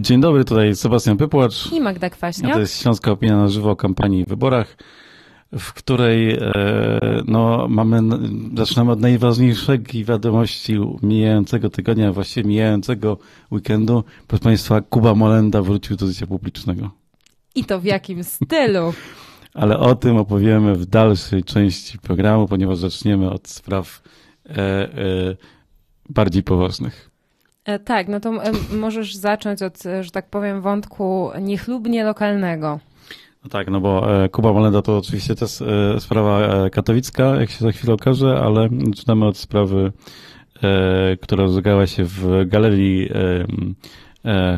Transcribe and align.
Dzień 0.00 0.20
dobry, 0.20 0.44
tutaj 0.44 0.76
Sebastian 0.76 1.16
Pypłacz. 1.16 1.72
I 1.72 1.80
Magda 1.80 2.10
Kwaśniak. 2.10 2.52
To 2.52 2.60
jest 2.60 2.82
Śląska 2.82 3.10
Opinia 3.10 3.36
na 3.36 3.48
żywo 3.48 3.70
o 3.70 3.76
kampanii 3.76 4.20
i 4.20 4.24
wyborach, 4.24 4.76
w 5.58 5.72
której 5.72 6.34
e, 6.34 6.42
no, 7.26 7.66
mamy, 7.68 8.00
zaczynamy 8.56 8.92
od 8.92 9.00
najważniejszej 9.00 9.80
wiadomości 10.04 10.78
mijającego 11.02 11.70
tygodnia, 11.70 12.12
właściwie 12.12 12.48
mijającego 12.48 13.18
weekendu. 13.52 14.04
Proszę 14.26 14.44
Państwa, 14.44 14.80
Kuba 14.80 15.14
Molenda 15.14 15.62
wrócił 15.62 15.96
do 15.96 16.06
życia 16.06 16.26
publicznego. 16.26 16.90
I 17.54 17.64
to 17.64 17.80
w 17.80 17.84
jakim 17.84 18.24
stylu? 18.24 18.92
Ale 19.54 19.78
o 19.78 19.94
tym 19.94 20.16
opowiemy 20.16 20.74
w 20.74 20.86
dalszej 20.86 21.44
części 21.44 21.98
programu, 21.98 22.48
ponieważ 22.48 22.78
zaczniemy 22.78 23.30
od 23.30 23.48
spraw 23.48 24.02
e, 24.46 24.56
e, 24.56 25.36
bardziej 26.08 26.42
poważnych. 26.42 27.07
E, 27.68 27.78
tak, 27.78 28.08
no 28.08 28.20
to 28.20 28.32
możesz 28.72 29.14
zacząć 29.14 29.62
od, 29.62 29.82
że 30.00 30.10
tak 30.10 30.26
powiem, 30.26 30.60
wątku 30.60 31.30
niechlubnie 31.40 32.04
lokalnego. 32.04 32.80
No 33.44 33.50
tak, 33.50 33.70
no 33.70 33.80
bo 33.80 34.22
e, 34.24 34.28
Kuba 34.28 34.52
Molenda 34.52 34.82
to 34.82 34.98
oczywiście 34.98 35.34
też 35.34 35.62
e, 35.62 36.00
sprawa 36.00 36.40
katowicka, 36.70 37.24
jak 37.24 37.50
się 37.50 37.58
za 37.58 37.72
chwilę 37.72 37.94
okaże, 37.94 38.40
ale 38.40 38.68
zaczynamy 38.86 39.26
od 39.26 39.36
sprawy, 39.36 39.92
która 41.20 41.44
rozegrała 41.44 41.86
się 41.86 42.04
w 42.04 42.44
galerii 42.46 43.08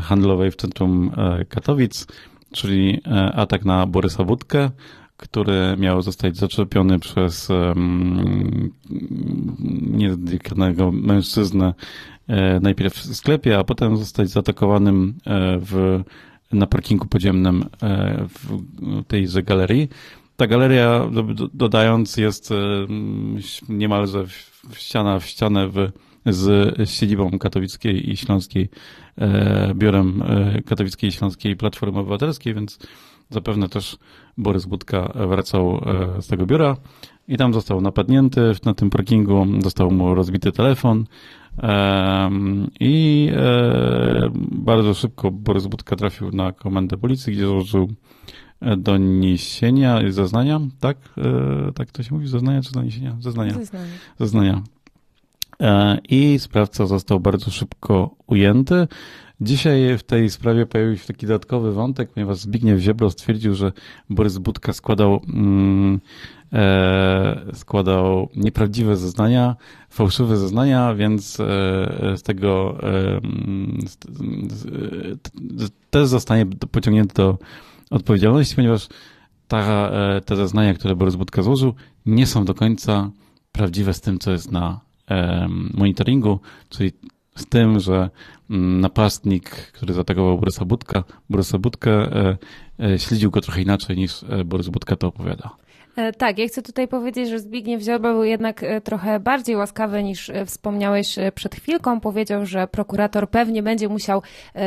handlowej 0.02 0.50
w 0.50 0.56
centrum 0.56 1.11
Katowic, 1.48 2.06
czyli 2.52 3.00
atak 3.34 3.64
na 3.64 3.86
Borysa 3.86 4.24
Budkę, 4.24 4.70
który 5.16 5.77
miał 5.78 6.02
zostać 6.02 6.36
zaczepiony 6.36 6.98
przez 6.98 7.50
um, 7.50 8.72
mężczyznę 10.92 11.74
E, 11.74 12.20
najpierw 12.61 12.95
w 12.95 13.16
sklepie, 13.16 13.59
a 13.59 13.65
potem 13.65 13.97
zostać 13.97 14.29
zaatakowanym 14.29 15.14
e, 15.27 15.59
w, 15.59 16.03
na 16.53 16.67
parkingu 16.67 17.06
podziemnym 17.06 17.64
e, 17.83 18.27
w 18.28 18.62
tejże 19.06 19.42
galerii. 19.42 19.89
Ta 20.37 20.47
galeria, 20.47 21.11
dodając, 21.55 22.17
jest 22.17 22.50
niemalże 23.69 24.25
ściana 24.75 25.19
w 25.19 25.27
ścianę 25.27 25.69
w, 25.69 25.91
z 26.27 26.91
siedzibą 26.91 27.39
katowickiej 27.39 28.11
i 28.11 28.17
śląskiej, 28.17 28.69
biurem 29.75 30.22
katowickiej 30.67 31.09
i 31.11 31.12
śląskiej 31.12 31.56
Platformy 31.56 31.98
Obywatelskiej, 31.98 32.55
więc 32.55 32.78
zapewne 33.31 33.69
też 33.69 33.97
Borys 34.39 34.67
Budka 34.67 35.12
wracał 35.28 35.84
z 36.20 36.27
tego 36.27 36.47
biura 36.47 36.77
i 37.28 37.37
tam 37.37 37.55
został 37.55 37.81
napadnięty 37.81 38.53
na 38.65 38.75
tym 38.75 38.91
parkingu, 38.91 39.47
został 39.62 39.91
mu 39.91 40.15
rozbity 40.15 40.53
telefon, 40.53 41.05
i 42.81 43.31
e, 43.37 44.31
bardzo 44.53 44.95
szybko 44.95 45.31
Borys 45.31 45.67
Budka 45.67 45.97
trafił 45.97 46.31
na 46.31 46.53
komendę 46.53 46.97
policji, 46.97 47.33
gdzie 47.33 47.47
złożył 47.47 47.93
e, 48.61 48.77
doniesienia 48.77 50.03
i 50.03 50.12
zeznania, 50.12 50.61
tak? 50.81 50.97
E, 51.19 51.73
tak 51.73 51.91
to 51.91 52.03
się 52.03 52.15
mówi? 52.15 52.28
Zeznania 52.28 52.62
czy 52.62 52.73
doniesienia? 52.73 53.17
Zeznania. 53.21 53.55
Zeznania. 53.55 53.93
zeznania. 54.19 54.62
I 56.09 56.39
sprawca 56.39 56.87
został 56.87 57.21
bardzo 57.21 57.51
szybko 57.51 58.15
ujęty. 58.27 58.89
Dzisiaj 59.41 59.98
w 59.98 60.02
tej 60.02 60.30
sprawie 60.30 60.66
pojawił 60.66 60.96
się 60.96 61.06
taki 61.06 61.27
dodatkowy 61.27 61.72
wątek, 61.72 62.10
ponieważ 62.12 62.38
Zbigniew 62.38 62.80
Ziebro 62.80 63.10
stwierdził, 63.10 63.55
że 63.55 63.72
Borys 64.10 64.38
Budka 64.38 64.72
składał 64.72 65.20
mm, 65.28 66.00
E, 66.52 67.47
składał 67.55 68.28
nieprawdziwe 68.36 68.97
zeznania, 68.97 69.56
fałszywe 69.91 70.36
zeznania, 70.36 70.94
więc 70.94 71.41
e, 71.41 71.44
z 72.16 72.22
tego 72.22 72.78
e, 72.82 73.20
też 75.91 76.06
zostanie 76.08 76.47
pociągnięty 76.47 77.14
do 77.14 77.38
odpowiedzialności, 77.91 78.56
ponieważ 78.56 78.88
ta, 79.48 79.91
te 80.25 80.36
zeznania, 80.36 80.75
które 80.75 80.97
Borys 80.97 81.16
Budka 81.16 81.42
złożył, 81.42 81.75
nie 82.06 82.26
są 82.26 82.44
do 82.44 82.54
końca 82.54 83.10
prawdziwe 83.53 83.94
z 83.94 84.00
tym, 84.00 84.19
co 84.19 84.31
jest 84.31 84.53
na 84.53 84.81
monitoringu, 85.75 86.41
czyli 86.69 86.92
z 87.36 87.47
tym, 87.47 87.81
że 87.81 88.10
napastnik, 88.50 89.50
który 89.50 89.94
zaatakował 89.94 90.38
Borysa 90.38 90.65
Budka, 90.65 91.05
Borysa 91.31 91.59
Budkę, 91.59 92.09
śledził 92.97 93.31
go 93.31 93.41
trochę 93.41 93.62
inaczej 93.62 93.97
niż 93.97 94.25
Borys 94.44 94.69
Budka 94.69 94.97
to 94.97 95.06
opowiada. 95.06 95.50
E, 95.97 96.12
tak, 96.12 96.39
ja 96.39 96.49
chcę 96.49 96.62
tutaj 96.62 96.89
powiedzieć, 96.89 97.28
że 97.28 97.39
Zbigniew 97.39 97.83
Ziobro 97.83 98.12
był 98.12 98.25
jednak 98.25 98.62
e, 98.62 98.81
trochę 98.81 99.21
bardziej 99.21 99.56
łaskawy 99.56 100.03
niż 100.03 100.31
e, 100.31 100.47
wspomniałeś 100.47 101.17
przed 101.34 101.55
chwilką. 101.55 102.01
Powiedział, 102.01 102.47
że 102.47 102.69
prokurator 102.69 103.31
pewnie 103.31 103.62
będzie 103.62 103.89
musiał 103.89 104.23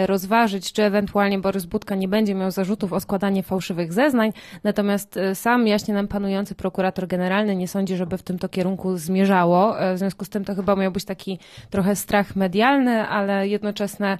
rozważyć, 0.05 0.73
czy 0.73 0.83
ewentualnie 0.83 1.39
Borys 1.39 1.65
Budka 1.65 1.95
nie 1.95 2.07
będzie 2.07 2.35
miał 2.35 2.51
zarzutów 2.51 2.93
o 2.93 2.99
składanie 2.99 3.43
fałszywych 3.43 3.93
zeznań. 3.93 4.33
Natomiast 4.63 5.19
sam 5.33 5.67
jaśnie 5.67 5.93
nam 5.93 6.07
panujący 6.07 6.55
prokurator 6.55 7.07
generalny 7.07 7.55
nie 7.55 7.67
sądzi, 7.67 7.95
żeby 7.95 8.17
w 8.17 8.23
tym 8.23 8.39
to 8.39 8.49
kierunku 8.49 8.97
zmierzało. 8.97 9.75
W 9.95 9.97
związku 9.97 10.25
z 10.25 10.29
tym 10.29 10.45
to 10.45 10.55
chyba 10.55 10.75
miał 10.75 10.91
być 10.91 11.05
taki 11.05 11.39
trochę 11.69 11.95
strach 11.95 12.35
medialny, 12.35 13.07
ale 13.07 13.47
jednoczesne 13.47 14.17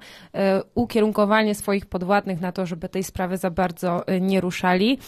ukierunkowanie 0.74 1.54
swoich 1.54 1.86
podwładnych 1.86 2.40
na 2.40 2.52
to, 2.52 2.66
żeby 2.66 2.88
tej 2.88 3.04
sprawy 3.04 3.36
za 3.36 3.50
bardzo 3.50 4.04
nie 4.20 4.40
ruszali. 4.40 4.98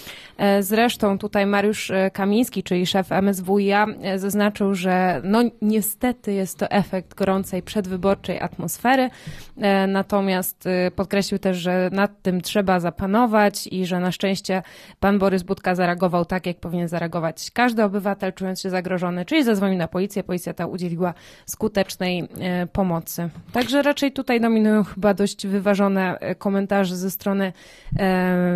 Zresztą 0.61 1.19
tutaj 1.19 1.47
Mariusz 1.47 1.86
E, 1.91 2.11
Kamiński, 2.11 2.63
czyli 2.63 2.87
szef 2.87 3.13
MSWiA, 3.13 3.87
e, 4.03 4.19
zaznaczył, 4.19 4.75
że 4.75 5.21
no 5.25 5.43
niestety 5.63 6.33
jest 6.33 6.59
to 6.59 6.71
efekt 6.71 7.15
gorącej 7.15 7.63
przedwyborczej 7.63 8.41
atmosfery, 8.41 9.11
e, 9.57 9.87
natomiast 9.87 10.69
podkreślił 10.97 11.39
też, 11.39 11.57
że 11.57 11.91
nad 11.93 12.23
tym 12.23 12.41
trzeba 12.41 12.81
zapanować 12.81 13.67
i 13.67 13.87
że 13.87 14.01
na 14.01 14.13
szczęście 14.13 14.63
pan 15.01 15.19
Borys 15.19 15.43
Budka 15.43 15.75
zareagował 15.75 16.25
tak, 16.25 16.47
jak 16.47 16.57
powinien 16.57 16.89
zareagować 16.89 17.51
każdy 17.51 17.85
obywatel, 17.85 18.33
czując 18.33 18.61
się 18.61 18.71
zagrożony, 18.71 19.25
czyli 19.25 19.45
zadzwonił 19.45 19.79
na 19.79 19.89
policję, 19.89 20.23
policja 20.23 20.55
ta 20.55 20.67
udzieliła 20.67 21.15
skutecznej 21.47 22.29
pomocy. 22.73 23.29
Także 23.53 23.83
raczej 23.83 24.13
tutaj 24.13 24.41
dominują 24.41 24.85
chyba 24.85 25.15
dość 25.15 25.47
wyważone 25.47 26.19
komentarze 26.39 26.97
ze 26.97 27.11
strony, 27.11 27.53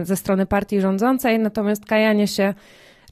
ze 0.03 0.17
strony 0.17 0.47
partii 0.47 0.81
rządzącej, 0.81 1.39
natomiast 1.39 1.87
kajanie 1.87 2.29
się 2.29 2.55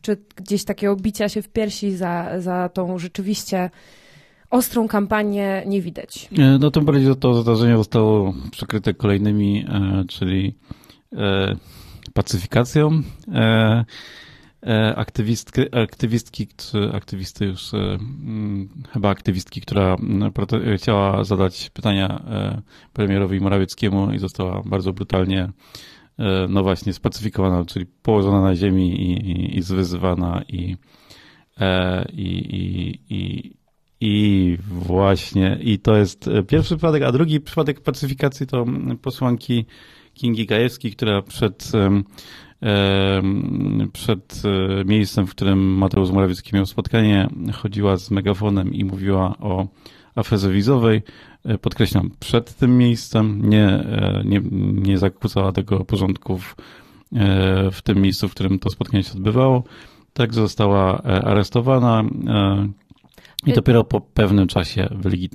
czy 0.00 0.16
gdzieś 0.36 0.64
takiego 0.64 0.97
bicia 0.97 1.28
się 1.28 1.42
w 1.42 1.48
piersi 1.48 1.97
za, 1.97 2.41
za 2.41 2.69
tą 2.69 2.98
rzeczywiście 2.98 3.70
ostrą 4.50 4.88
kampanię 4.88 5.62
nie 5.66 5.82
widać. 5.82 6.28
E, 6.38 6.59
no 6.60 6.70
tym 6.70 6.84
bardziej, 6.84 7.16
to 7.16 7.42
zdarzenie 7.42 7.76
zostało 7.76 8.34
przykryte 8.50 8.94
kolejnymi, 8.94 9.64
e, 9.69 10.04
czyli 10.09 10.54
e, 11.16 11.56
pacyfikacją. 12.14 13.03
Aktywistki, 14.97 15.60
aktywistki 15.82 16.48
czy 16.56 16.91
aktywisty 16.92 17.44
już, 17.44 17.75
mm, 17.75 18.69
chyba 18.92 19.09
aktywistki, 19.09 19.60
która 19.60 19.94
mm, 19.94 20.32
chciała 20.76 21.25
zadać 21.25 21.70
pytania 21.70 22.22
premierowi 22.92 23.41
Morawieckiemu 23.41 24.12
i 24.12 24.19
została 24.19 24.62
bardzo 24.65 24.92
brutalnie 24.92 25.48
no 26.48 26.62
właśnie, 26.62 26.92
spacyfikowana, 26.92 27.64
czyli 27.64 27.86
położona 28.02 28.40
na 28.40 28.56
ziemi 28.56 29.02
i, 29.02 29.30
i, 29.30 29.58
i 29.58 29.62
zwyzywana 29.62 30.42
i, 30.48 30.76
e, 31.60 32.08
i, 32.12 32.28
i, 32.56 33.00
i, 33.10 33.52
i 34.00 34.56
właśnie, 34.68 35.58
i 35.62 35.78
to 35.78 35.96
jest 35.96 36.30
pierwszy 36.48 36.76
przypadek, 36.76 37.02
a 37.02 37.12
drugi 37.12 37.40
przypadek 37.40 37.80
pacyfikacji 37.80 38.46
to 38.46 38.64
posłanki 39.02 39.66
Kingi 40.14 40.46
Gajewskiej, 40.46 40.92
która 40.92 41.22
przed, 41.22 41.72
przed 43.92 44.42
e, 44.44 44.84
miejscem, 44.84 45.26
w 45.26 45.30
którym 45.30 45.58
Mateusz 45.58 46.10
Morawiecki 46.10 46.56
miał 46.56 46.66
spotkanie, 46.66 47.28
chodziła 47.52 47.96
z 47.96 48.10
megafonem 48.10 48.74
i 48.74 48.84
mówiła 48.84 49.38
o 49.38 49.68
aferze 50.14 50.50
wizowej. 50.50 51.03
E, 51.44 51.58
podkreślam, 51.58 52.10
przed 52.20 52.54
tym 52.54 52.78
miejscem 52.78 53.50
nie, 53.50 53.66
e, 53.66 54.22
nie, 54.24 54.40
nie 54.72 54.98
zakłócała 54.98 55.52
tego 55.52 55.84
porządku 55.84 56.38
w, 56.38 56.56
e, 57.12 57.70
w 57.70 57.82
tym 57.82 58.02
miejscu, 58.02 58.28
w 58.28 58.34
którym 58.34 58.58
to 58.58 58.70
spotkanie 58.70 59.02
się 59.02 59.12
odbywało. 59.12 59.64
Tak 60.12 60.34
została 60.34 61.02
aresztowana. 61.02 62.04
I 63.46 63.52
dopiero 63.52 63.84
po 63.84 64.00
pewnym 64.00 64.46
czasie 64.46 64.88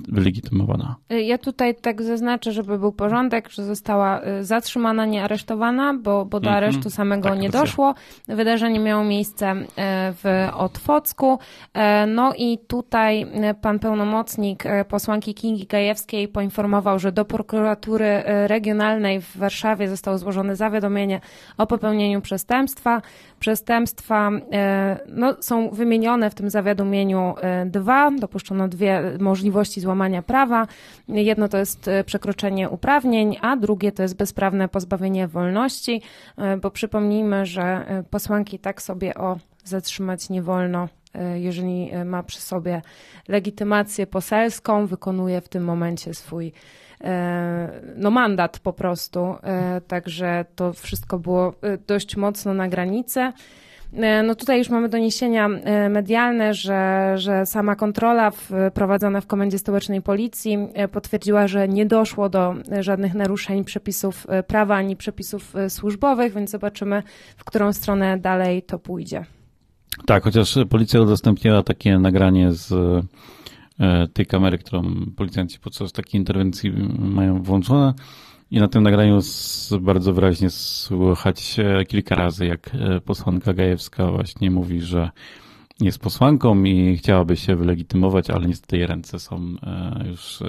wylegitymowana. 0.08 0.96
Ja 1.10 1.38
tutaj 1.38 1.74
tak 1.74 2.02
zaznaczę, 2.02 2.52
żeby 2.52 2.78
był 2.78 2.92
porządek, 2.92 3.50
że 3.50 3.64
została 3.64 4.20
y, 4.24 4.44
zatrzymana, 4.44 5.06
nie 5.06 5.24
aresztowana, 5.24 5.94
bo, 5.94 6.24
bo 6.24 6.40
do 6.40 6.50
mhm. 6.50 6.64
aresztu 6.64 6.90
samego 6.90 7.28
tak, 7.28 7.38
nie 7.38 7.50
doszło. 7.50 7.94
Wydarzenie 8.28 8.80
miało 8.80 9.04
miejsce 9.04 9.52
y, 9.52 9.64
w 10.12 10.48
Otwocku. 10.56 11.32
Y, 11.34 11.80
no 12.06 12.32
i 12.38 12.58
tutaj 12.58 13.26
pan 13.60 13.78
pełnomocnik 13.78 14.64
posłanki 14.88 15.34
Kingi 15.34 15.66
Gajewskiej 15.66 16.28
poinformował, 16.28 16.98
że 16.98 17.12
do 17.12 17.24
prokuratury 17.24 18.22
regionalnej 18.46 19.20
w 19.20 19.36
Warszawie 19.36 19.88
zostało 19.88 20.18
złożone 20.18 20.56
zawiadomienie 20.56 21.20
o 21.58 21.66
popełnieniu 21.66 22.20
przestępstwa. 22.20 23.02
Przestępstwa 23.40 24.30
no, 25.08 25.36
są 25.40 25.70
wymienione 25.70 26.30
w 26.30 26.34
tym 26.34 26.50
zawiadomieniu 26.50 27.34
dwa 27.66 28.03
Dopuszczono 28.10 28.68
dwie 28.68 29.02
możliwości 29.20 29.80
złamania 29.80 30.22
prawa. 30.22 30.66
Jedno 31.08 31.48
to 31.48 31.58
jest 31.58 31.90
przekroczenie 32.06 32.70
uprawnień, 32.70 33.36
a 33.40 33.56
drugie 33.56 33.92
to 33.92 34.02
jest 34.02 34.16
bezprawne 34.16 34.68
pozbawienie 34.68 35.28
wolności, 35.28 36.02
bo 36.62 36.70
przypomnijmy, 36.70 37.46
że 37.46 37.86
posłanki 38.10 38.58
tak 38.58 38.82
sobie 38.82 39.14
o 39.14 39.38
zatrzymać 39.64 40.30
nie 40.30 40.42
wolno 40.42 40.88
jeżeli 41.34 41.90
ma 42.04 42.22
przy 42.22 42.40
sobie 42.40 42.82
legitymację 43.28 44.06
poselską, 44.06 44.86
wykonuje 44.86 45.40
w 45.40 45.48
tym 45.48 45.64
momencie 45.64 46.14
swój 46.14 46.52
E, 47.04 47.80
no 47.96 48.10
mandat 48.10 48.58
po 48.58 48.72
prostu. 48.72 49.34
E, 49.42 49.80
także 49.80 50.44
to 50.56 50.72
wszystko 50.72 51.18
było 51.18 51.54
e, 51.62 51.78
dość 51.78 52.16
mocno 52.16 52.54
na 52.54 52.68
granicy. 52.68 53.32
No 54.24 54.34
tutaj 54.34 54.58
już 54.58 54.68
mamy 54.68 54.88
doniesienia 54.88 55.48
medialne, 55.90 56.54
że, 56.54 57.12
że 57.16 57.46
sama 57.46 57.76
kontrola 57.76 58.32
prowadzona 58.74 59.20
w 59.20 59.26
Komendzie 59.26 59.58
Stołecznej 59.58 60.02
Policji 60.02 60.58
potwierdziła, 60.92 61.48
że 61.48 61.68
nie 61.68 61.86
doszło 61.86 62.28
do 62.28 62.54
żadnych 62.80 63.14
naruszeń 63.14 63.64
przepisów 63.64 64.26
prawa 64.46 64.74
ani 64.74 64.96
przepisów 64.96 65.54
służbowych, 65.68 66.34
więc 66.34 66.50
zobaczymy, 66.50 67.02
w 67.36 67.44
którą 67.44 67.72
stronę 67.72 68.18
dalej 68.18 68.62
to 68.62 68.78
pójdzie. 68.78 69.24
Tak, 70.06 70.24
chociaż 70.24 70.58
policja 70.70 71.00
udostępniła 71.00 71.62
takie 71.62 71.98
nagranie 71.98 72.52
z 72.52 72.72
E, 73.80 74.08
tej 74.08 74.26
kamery, 74.26 74.58
którą 74.58 74.82
policjanci 75.16 75.58
podczas 75.60 75.92
takiej 75.92 76.20
interwencji 76.20 76.72
mają 76.98 77.42
włączone. 77.42 77.94
I 78.54 78.60
na 78.60 78.68
tym 78.68 78.82
nagraniu 78.82 79.20
bardzo 79.80 80.12
wyraźnie 80.12 80.50
słychać 80.50 81.56
kilka 81.88 82.14
razy, 82.14 82.46
jak 82.46 82.70
e, 82.74 83.00
posłanka 83.00 83.52
Gajewska 83.52 84.10
właśnie 84.10 84.50
mówi, 84.50 84.80
że 84.80 85.10
jest 85.80 85.98
posłanką 85.98 86.64
i 86.64 86.96
chciałaby 86.96 87.36
się 87.36 87.56
wylegitymować, 87.56 88.30
ale 88.30 88.46
niestety 88.46 88.76
jej 88.76 88.86
ręce 88.86 89.18
są 89.18 89.36
e, 89.62 90.04
już 90.08 90.42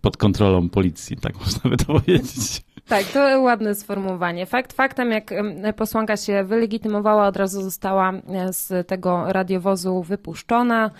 pod 0.00 0.16
kontrolą 0.16 0.68
policji, 0.68 1.16
tak 1.16 1.34
można 1.44 1.70
by 1.70 1.76
to 1.76 1.84
powiedzieć. 1.84 2.62
Tak, 2.88 3.04
to 3.04 3.40
ładne 3.40 3.74
sformułowanie. 3.74 4.46
Fakt 4.46 4.72
faktem, 4.72 5.10
jak 5.10 5.34
posłanka 5.76 6.16
się 6.16 6.44
wylegitymowała, 6.44 7.26
od 7.26 7.36
razu 7.36 7.62
została 7.62 8.12
e, 8.12 8.52
z 8.52 8.88
tego 8.88 9.32
radiowozu 9.32 10.02
wypuszczona, 10.02 10.86
e, 10.86 10.90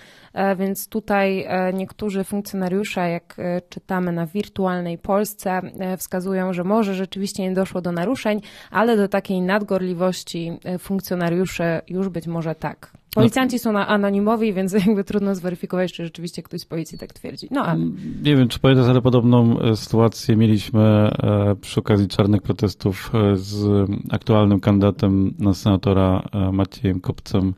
więc 0.57 0.89
tutaj 0.89 1.45
e, 1.47 1.73
niektórzy 1.73 2.23
funkcjonariusze, 2.23 3.09
jak 3.09 3.37
czytamy 3.69 4.11
na 4.11 4.25
wirtualnej 4.25 4.97
Polsce, 4.97 5.61
wskazują, 5.97 6.53
że 6.53 6.63
może 6.63 6.95
rzeczywiście 6.95 7.43
nie 7.43 7.53
doszło 7.53 7.81
do 7.81 7.91
naruszeń, 7.91 8.41
ale 8.71 8.97
do 8.97 9.07
takiej 9.07 9.41
nadgorliwości 9.41 10.59
funkcjonariuszy 10.79 11.81
już 11.87 12.09
być 12.09 12.27
może 12.27 12.55
tak. 12.55 12.97
Policjanci 13.17 13.59
są 13.59 13.77
anonimowi, 13.77 14.53
więc 14.53 14.73
jakby 14.87 15.03
trudno 15.03 15.35
zweryfikować, 15.35 15.93
czy 15.93 16.03
rzeczywiście 16.03 16.43
ktoś 16.43 16.61
z 16.61 16.65
policji 16.65 16.97
tak 16.97 17.13
twierdzi. 17.13 17.47
No 17.51 17.65
ale. 17.65 17.79
Nie 18.23 18.35
wiem, 18.35 18.47
czy 18.47 18.59
pamiętasz, 18.59 18.87
ale 18.87 19.01
podobną 19.01 19.59
e, 19.59 19.75
sytuację 19.75 20.35
mieliśmy 20.35 20.81
e, 20.81 21.55
przy 21.61 21.79
okazji 21.79 22.07
czarnych 22.07 22.41
protestów 22.41 23.11
e, 23.13 23.35
z 23.35 23.89
aktualnym 24.09 24.59
kandydatem 24.59 25.33
na 25.39 25.53
senatora 25.53 26.23
Maciejem 26.51 26.99
Kopcem 26.99 27.53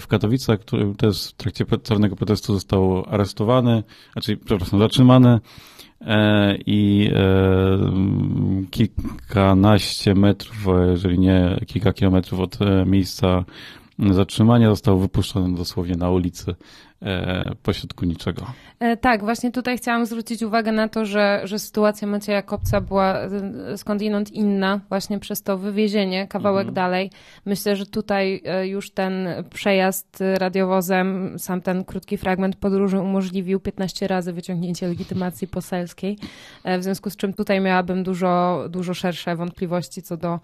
w 0.00 0.06
Katowicach, 0.06 0.60
który 0.60 0.94
też 0.94 1.28
w 1.28 1.32
trakcie 1.32 1.64
czarnego 1.82 2.16
protestu 2.16 2.54
został 2.54 3.04
aresztowany, 3.08 3.82
znaczy, 4.12 4.36
przepraszam, 4.36 4.78
zatrzymany 4.78 5.40
i 6.66 7.10
kilkanaście 8.70 10.14
metrów, 10.14 10.66
jeżeli 10.90 11.18
nie 11.18 11.60
kilka 11.66 11.92
kilometrów 11.92 12.40
od 12.40 12.58
miejsca 12.86 13.44
zatrzymania 14.10 14.70
został 14.70 14.98
wypuszczony 14.98 15.56
dosłownie 15.56 15.94
na 15.94 16.10
ulicy 16.10 16.50
e, 16.50 16.54
pośrodku 17.62 18.04
niczego. 18.04 18.46
E, 18.80 18.96
tak, 18.96 19.20
właśnie 19.20 19.52
tutaj 19.52 19.78
chciałam 19.78 20.06
zwrócić 20.06 20.42
uwagę 20.42 20.72
na 20.72 20.88
to, 20.88 21.06
że, 21.06 21.40
że 21.44 21.58
sytuacja 21.58 22.08
Macieja 22.08 22.42
Kopca 22.42 22.80
była 22.80 23.18
e, 23.18 23.30
skądinąd 23.78 24.30
inna, 24.30 24.80
właśnie 24.88 25.18
przez 25.18 25.42
to 25.42 25.58
wywiezienie 25.58 26.28
kawałek 26.28 26.68
mhm. 26.68 26.74
dalej. 26.74 27.10
Myślę, 27.46 27.76
że 27.76 27.86
tutaj 27.86 28.42
już 28.62 28.90
ten 28.90 29.28
przejazd 29.50 30.24
radiowozem, 30.38 31.38
sam 31.38 31.60
ten 31.60 31.84
krótki 31.84 32.16
fragment 32.18 32.56
podróży 32.56 32.98
umożliwił 32.98 33.60
15 33.60 34.08
razy 34.08 34.32
wyciągnięcie 34.32 34.88
legitymacji 34.88 35.48
poselskiej, 35.48 36.18
w 36.78 36.82
związku 36.82 37.10
z 37.10 37.16
czym 37.16 37.32
tutaj 37.32 37.60
miałabym 37.60 38.02
dużo, 38.02 38.64
dużo 38.70 38.94
szersze 38.94 39.36
wątpliwości 39.36 40.02
co 40.02 40.16
do 40.16 40.40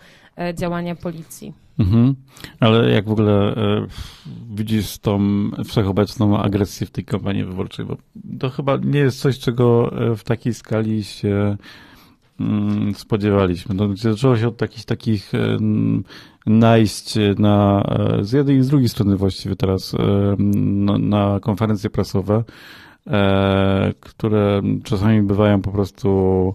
działania 0.55 0.95
policji. 0.95 1.68
Mhm. 1.79 2.15
Ale 2.61 2.91
jak 2.91 3.09
w 3.09 3.13
ogóle 3.13 3.57
e, 3.57 3.87
widzisz 4.51 4.99
tą 4.99 5.21
wszechobecną 5.65 6.39
agresję 6.39 6.87
w 6.87 6.91
tej 6.91 7.05
kampanii 7.05 7.45
wyborczej? 7.45 7.87
Bo 7.87 7.97
to 8.39 8.51
chyba 8.51 8.77
nie 8.77 8.99
jest 8.99 9.21
coś, 9.21 9.39
czego 9.39 9.93
e, 9.93 10.17
w 10.17 10.25
takiej 10.25 10.55
skali 10.55 11.05
się 11.05 11.57
mm, 12.41 12.95
spodziewaliśmy. 12.95 13.75
No, 13.75 13.97
zaczęło 13.97 14.37
się 14.37 14.49
od 14.49 14.57
takich 14.57 14.85
takich 14.85 15.35
e, 15.35 15.59
najść 16.47 17.15
na, 17.39 17.85
z 18.21 18.33
jednej 18.33 18.57
i 18.57 18.63
z 18.63 18.69
drugiej 18.69 18.89
strony 18.89 19.17
właściwie 19.17 19.57
teraz 19.57 19.95
na, 20.39 20.99
na 20.99 21.41
konferencje 21.41 21.91
prasowe, 21.91 22.45
które 24.01 24.63
czasami 24.85 25.23
bywają 25.23 25.63
po 25.63 25.71
prostu 25.71 26.55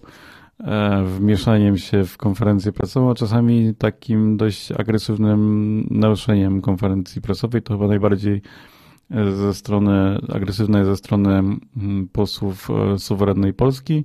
wmieszaniem 1.04 1.78
się 1.78 2.04
w 2.04 2.16
konferencję 2.16 2.72
prasową, 2.72 3.10
a 3.10 3.14
czasami 3.14 3.74
takim 3.74 4.36
dość 4.36 4.72
agresywnym 4.72 5.80
naruszeniem 5.90 6.60
konferencji 6.60 7.22
prasowej. 7.22 7.62
To 7.62 7.74
chyba 7.74 7.86
najbardziej 7.86 8.42
e, 9.10 9.32
ze 9.32 9.54
strony, 9.54 10.18
agresywnej 10.32 10.84
ze 10.84 10.96
strony 10.96 11.38
mm, 11.38 12.08
posłów 12.12 12.68
e, 12.70 12.98
suwerennej 12.98 13.54
Polski, 13.54 14.04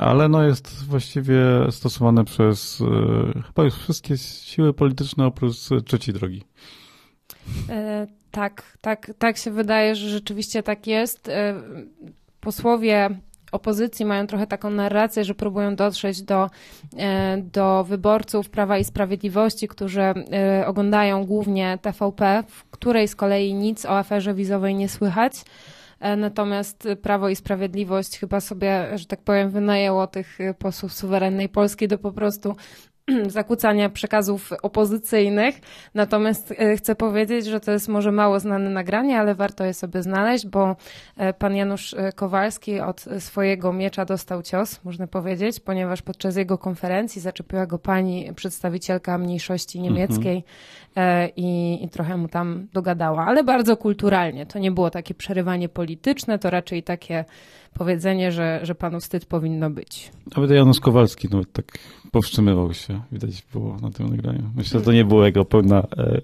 ale 0.00 0.28
no 0.28 0.42
jest 0.42 0.84
właściwie 0.84 1.36
stosowane 1.70 2.24
przez 2.24 2.82
chyba 3.46 3.64
już 3.64 3.74
wszystkie 3.74 4.16
siły 4.18 4.74
polityczne 4.74 5.26
oprócz 5.26 5.56
trzeciej 5.86 6.14
drogi. 6.14 6.42
Tak, 8.30 8.78
tak, 8.80 9.12
tak 9.18 9.36
się 9.36 9.50
wydaje, 9.50 9.94
że 9.94 10.08
rzeczywiście 10.08 10.62
tak 10.62 10.86
jest. 10.86 11.30
Posłowie 12.40 13.20
opozycji 13.52 14.04
mają 14.04 14.26
trochę 14.26 14.46
taką 14.46 14.70
narrację, 14.70 15.24
że 15.24 15.34
próbują 15.34 15.76
dotrzeć 15.76 16.22
do, 16.22 16.50
e, 16.96 17.36
do 17.52 17.84
wyborców 17.84 18.50
Prawa 18.50 18.78
i 18.78 18.84
Sprawiedliwości, 18.84 19.68
którzy 19.68 20.00
e, 20.02 20.14
oglądają 20.66 21.26
głównie 21.26 21.78
TVP, 21.82 22.44
w 22.48 22.64
której 22.64 23.08
z 23.08 23.16
kolei 23.16 23.54
nic 23.54 23.86
o 23.86 23.98
aferze 23.98 24.34
wizowej 24.34 24.74
nie 24.74 24.88
słychać. 24.88 25.44
E, 26.00 26.16
natomiast 26.16 26.88
Prawo 27.02 27.28
i 27.28 27.36
Sprawiedliwość 27.36 28.18
chyba 28.18 28.40
sobie, 28.40 28.98
że 28.98 29.06
tak 29.06 29.20
powiem, 29.20 29.50
wynajęło 29.50 30.06
tych 30.06 30.38
posłów 30.58 30.92
suwerennej 30.92 31.48
Polski 31.48 31.88
do 31.88 31.98
po 31.98 32.12
prostu 32.12 32.56
zakłócania 33.26 33.90
przekazów 33.90 34.52
opozycyjnych. 34.62 35.60
Natomiast 35.94 36.54
e, 36.58 36.76
chcę 36.76 36.94
powiedzieć, 36.94 37.46
że 37.46 37.60
to 37.60 37.72
jest 37.72 37.88
może 37.88 38.12
mało 38.12 38.40
znane 38.40 38.70
nagranie, 38.70 39.18
ale 39.18 39.34
warto 39.34 39.64
je 39.64 39.74
sobie 39.74 40.02
znaleźć, 40.02 40.46
bo 40.46 40.76
e, 41.16 41.32
pan 41.32 41.56
Janusz 41.56 41.94
e, 41.94 42.12
Kowalski 42.12 42.80
od 42.80 43.04
swojego 43.18 43.72
miecza 43.72 44.04
dostał 44.04 44.42
cios, 44.42 44.84
można 44.84 45.06
powiedzieć, 45.06 45.60
ponieważ 45.60 46.02
podczas 46.02 46.36
jego 46.36 46.58
konferencji 46.58 47.20
zaczepiła 47.20 47.66
go 47.66 47.78
pani 47.78 48.34
przedstawicielka 48.34 49.18
mniejszości 49.18 49.80
niemieckiej 49.80 50.44
mhm. 50.94 51.30
i, 51.36 51.78
i 51.84 51.88
trochę 51.88 52.16
mu 52.16 52.28
tam 52.28 52.66
dogadała, 52.72 53.26
ale 53.26 53.44
bardzo 53.44 53.76
kulturalnie. 53.76 54.46
To 54.46 54.58
nie 54.58 54.70
było 54.70 54.90
takie 54.90 55.14
przerywanie 55.14 55.68
polityczne, 55.68 56.38
to 56.38 56.50
raczej 56.50 56.82
takie 56.82 57.24
powiedzenie, 57.74 58.32
że, 58.32 58.60
że 58.62 58.74
panu 58.74 59.00
wstyd 59.00 59.26
powinno 59.26 59.70
być. 59.70 60.10
Nawet 60.36 60.50
Janusz 60.50 60.80
Kowalski 60.80 61.28
nawet 61.28 61.52
tak 61.52 61.78
powstrzymywał 62.10 62.74
się, 62.74 63.00
widać 63.12 63.44
było 63.52 63.76
na 63.76 63.90
tym 63.90 64.08
nagraniu. 64.08 64.50
Myślę, 64.56 64.80
że 64.80 64.86
to 64.86 64.92
nie 64.92 65.04
była 65.04 65.26
jego 65.26 65.44
pełna, 65.44 65.86
e, 65.96 66.20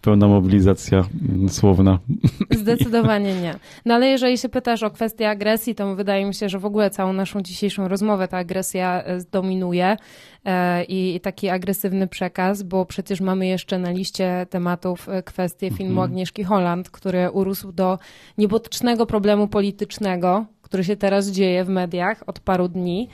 pełna 0.00 0.28
mobilizacja 0.28 1.04
mm, 1.30 1.48
słowna. 1.48 1.98
Zdecydowanie 2.60 3.40
nie. 3.40 3.54
No 3.84 3.94
ale 3.94 4.06
jeżeli 4.06 4.38
się 4.38 4.48
pytasz 4.48 4.82
o 4.82 4.90
kwestię 4.90 5.30
agresji, 5.30 5.74
to 5.74 5.94
wydaje 5.94 6.26
mi 6.26 6.34
się, 6.34 6.48
że 6.48 6.58
w 6.58 6.64
ogóle 6.64 6.90
całą 6.90 7.12
naszą 7.12 7.42
dzisiejszą 7.42 7.88
rozmowę 7.88 8.28
ta 8.28 8.36
agresja 8.38 9.02
e, 9.02 9.20
zdominuje 9.20 9.96
e, 10.44 10.84
i 10.84 11.20
taki 11.20 11.48
agresywny 11.48 12.08
przekaz, 12.08 12.62
bo 12.62 12.86
przecież 12.86 13.20
mamy 13.20 13.46
jeszcze 13.46 13.78
na 13.78 13.90
liście 13.90 14.46
tematów 14.50 15.08
kwestię 15.24 15.70
filmu 15.70 15.92
mhm. 15.92 16.10
Agnieszki 16.10 16.44
Holland, 16.44 16.90
który 16.90 17.30
urósł 17.30 17.72
do 17.72 17.98
niebotycznego 18.38 19.06
problemu 19.06 19.48
politycznego, 19.48 20.46
który 20.70 20.84
się 20.84 20.96
teraz 20.96 21.28
dzieje 21.28 21.64
w 21.64 21.68
mediach 21.68 22.22
od 22.26 22.40
paru 22.40 22.68
dni. 22.68 23.08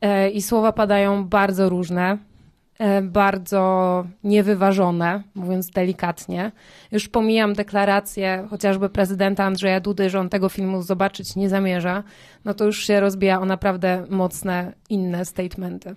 E, 0.00 0.30
I 0.30 0.42
słowa 0.42 0.72
padają 0.72 1.24
bardzo 1.24 1.68
różne. 1.68 2.18
E, 2.80 3.02
bardzo 3.02 4.04
niewyważone, 4.24 5.22
mówiąc 5.34 5.70
delikatnie. 5.70 6.52
Już 6.92 7.08
pomijam 7.08 7.52
deklarację 7.52 8.46
chociażby 8.50 8.88
prezydenta 8.88 9.44
Andrzeja 9.44 9.80
Dudy, 9.80 10.10
że 10.10 10.20
on 10.20 10.28
tego 10.28 10.48
filmu 10.48 10.82
zobaczyć 10.82 11.36
nie 11.36 11.48
zamierza, 11.48 12.02
no 12.44 12.54
to 12.54 12.64
już 12.64 12.84
się 12.86 13.00
rozbija 13.00 13.40
o 13.40 13.44
naprawdę 13.44 14.06
mocne 14.10 14.72
inne 14.88 15.24
statementy. 15.24 15.94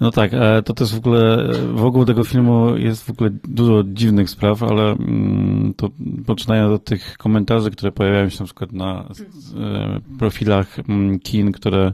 No 0.00 0.10
tak, 0.10 0.34
e, 0.34 0.62
to 0.62 0.74
też 0.74 0.94
w 0.94 0.98
ogóle, 0.98 1.48
wokół 1.74 2.04
tego 2.04 2.24
filmu 2.24 2.76
jest 2.76 3.04
w 3.04 3.10
ogóle 3.10 3.30
dużo 3.44 3.82
dziwnych 3.84 4.30
spraw, 4.30 4.62
ale 4.62 4.82
mm, 4.92 5.74
to 5.76 5.90
poczynając 6.26 6.74
od 6.74 6.84
tych 6.84 7.16
komentarzy, 7.18 7.70
które 7.70 7.92
pojawiają 7.92 8.28
się 8.28 8.36
na 8.40 8.44
przykład 8.44 8.72
na 8.72 9.08
e, 9.56 10.00
profilach 10.18 10.78
mm, 10.78 11.20
kin, 11.20 11.52
które 11.52 11.92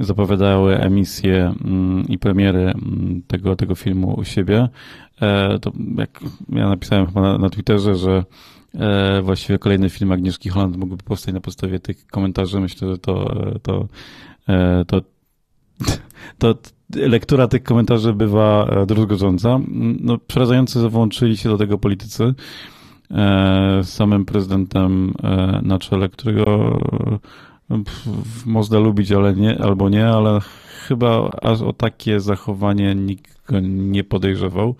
zapowiadały 0.00 0.76
emisję 0.78 1.54
mm, 1.64 2.08
i 2.08 2.18
premiery 2.18 2.72
tego, 3.26 3.56
tego 3.56 3.74
filmu 3.74 4.14
u 4.18 4.24
siebie, 4.24 4.68
e, 5.20 5.58
to 5.58 5.72
jak 5.98 6.20
ja 6.48 6.68
napisałem 6.68 7.06
chyba 7.06 7.20
na, 7.20 7.38
na 7.38 7.50
Twitterze, 7.50 7.94
że 7.94 8.24
właściwie 9.22 9.58
kolejny 9.58 9.90
film 9.90 10.12
Agnieszki 10.12 10.48
Holland 10.48 10.76
mógłby 10.76 11.02
powstać 11.02 11.34
na 11.34 11.40
podstawie 11.40 11.80
tych 11.80 12.06
komentarzy. 12.06 12.60
Myślę, 12.60 12.88
że 12.88 12.98
to, 12.98 13.34
to, 13.62 13.88
to 14.86 15.00
to 16.38 16.54
lektura 16.94 17.48
tych 17.48 17.62
komentarzy 17.62 18.12
bywa 18.12 18.66
e, 18.66 18.86
druzgodząca. 18.86 19.60
No, 20.00 20.18
przerażająco 20.18 20.90
włączyli 20.90 21.36
się 21.36 21.48
do 21.48 21.58
tego 21.58 21.78
politycy 21.78 22.24
e, 22.24 22.34
z 23.82 23.88
samym 23.88 24.24
prezydentem 24.24 25.14
e, 25.22 25.60
na 25.62 25.78
czele, 25.78 26.08
którego 26.08 26.78
można 28.46 28.78
lubić 28.78 29.12
ale 29.12 29.34
nie, 29.34 29.62
albo 29.62 29.88
nie, 29.88 30.08
ale 30.08 30.40
chyba 30.88 31.30
aż 31.42 31.60
o 31.60 31.72
takie 31.72 32.20
zachowanie 32.20 32.94
nikt 32.94 33.46
go 33.46 33.60
nie 33.60 34.04
podejrzewał. 34.04 34.74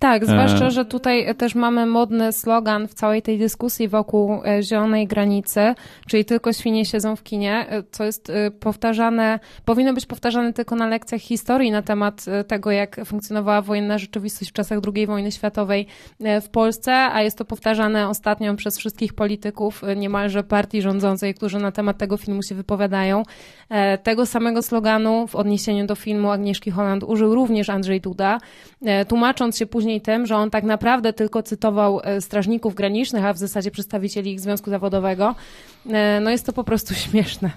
Tak, 0.00 0.26
zwłaszcza, 0.26 0.66
e. 0.66 0.70
że 0.70 0.84
tutaj 0.84 1.34
też 1.34 1.54
mamy 1.54 1.86
modny 1.86 2.32
slogan 2.32 2.88
w 2.88 2.94
całej 2.94 3.22
tej 3.22 3.38
dyskusji 3.38 3.88
wokół 3.88 4.40
e, 4.44 4.62
zielonej 4.62 5.06
granicy, 5.06 5.74
czyli 6.06 6.24
tylko 6.24 6.52
świnie 6.52 6.84
siedzą 6.84 7.16
w 7.16 7.22
kinie, 7.22 7.66
e, 7.68 7.82
co 7.90 8.04
jest 8.04 8.32
powtarzane, 8.60 9.38
powinno 9.64 9.94
być 9.94 10.06
powtarzane 10.06 10.52
tylko 10.52 10.76
na 10.76 10.86
lekcjach 10.86 11.20
historii 11.20 11.70
na 11.70 11.82
temat 11.82 12.24
tego, 12.46 12.70
jak 12.70 13.00
funkcjonowała 13.04 13.62
wojenna 13.62 13.98
rzeczywistość 13.98 14.50
w 14.50 14.54
czasach 14.54 14.78
II 14.94 15.06
wojny 15.06 15.32
światowej 15.32 15.86
w 16.42 16.48
Polsce, 16.48 16.92
a 16.94 17.22
jest 17.22 17.38
to 17.38 17.44
powtarzane 17.44 18.08
ostatnio 18.08 18.54
przez 18.54 18.78
wszystkich 18.78 19.14
polityków 19.14 19.82
niemalże 19.96 20.44
partii 20.44 20.82
rządzącej, 20.82 21.34
którzy 21.34 21.58
na 21.58 21.72
temat 21.72 21.98
tego 21.98 22.16
filmu 22.16 22.42
się 22.42 22.54
wypowiadają. 22.54 23.22
Tego 24.02 24.26
samego 24.26 24.62
sloganu 24.62 25.26
w 25.26 25.36
odniesieniu 25.36 25.86
do 25.86 25.94
filmu 25.94 26.30
Agnieszki 26.30 26.70
Holland 26.70 27.04
użył 27.04 27.34
również 27.34 27.70
Andrzej 27.70 28.00
Duda, 28.00 28.38
tłumacząc 29.08 29.58
się 29.58 29.66
później 29.66 29.89
później 29.90 30.00
tym, 30.00 30.26
że 30.26 30.36
on 30.36 30.50
tak 30.50 30.64
naprawdę 30.64 31.12
tylko 31.12 31.42
cytował 31.42 32.00
e, 32.04 32.20
strażników 32.20 32.74
granicznych, 32.74 33.24
a 33.24 33.32
w 33.32 33.38
zasadzie 33.38 33.70
przedstawicieli 33.70 34.32
ich 34.32 34.40
związku 34.40 34.70
zawodowego, 34.70 35.34
e, 35.90 36.20
no 36.20 36.30
jest 36.30 36.46
to 36.46 36.52
po 36.52 36.64
prostu 36.64 36.94
śmieszne. 37.04 37.50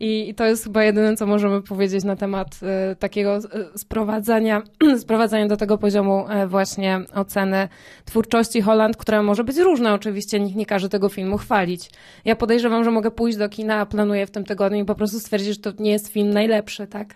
I, 0.00 0.34
to 0.36 0.44
jest 0.44 0.64
chyba 0.64 0.84
jedyne, 0.84 1.16
co 1.16 1.26
możemy 1.26 1.62
powiedzieć 1.62 2.04
na 2.04 2.16
temat 2.16 2.60
e, 2.62 2.96
takiego 2.96 3.38
sprowadzania, 3.76 4.62
sprowadzania 5.04 5.46
do 5.46 5.56
tego 5.56 5.78
poziomu 5.78 6.24
właśnie 6.46 7.00
oceny 7.14 7.68
twórczości 8.04 8.60
Holland, 8.60 8.96
która 8.96 9.22
może 9.22 9.44
być 9.44 9.56
różna 9.56 9.94
oczywiście, 9.94 10.40
nikt 10.40 10.56
nie 10.56 10.66
każe 10.66 10.88
tego 10.88 11.08
filmu 11.08 11.38
chwalić. 11.38 11.90
Ja 12.24 12.36
podejrzewam, 12.36 12.84
że 12.84 12.90
mogę 12.90 13.10
pójść 13.10 13.38
do 13.38 13.48
kina, 13.48 13.86
planuję 13.86 14.26
w 14.26 14.30
tym 14.30 14.44
tygodniu 14.44 14.82
i 14.82 14.84
po 14.84 14.94
prostu 14.94 15.20
stwierdzić, 15.20 15.48
że 15.48 15.72
to 15.72 15.82
nie 15.82 15.90
jest 15.90 16.08
film 16.08 16.30
najlepszy, 16.30 16.86
tak? 16.86 17.14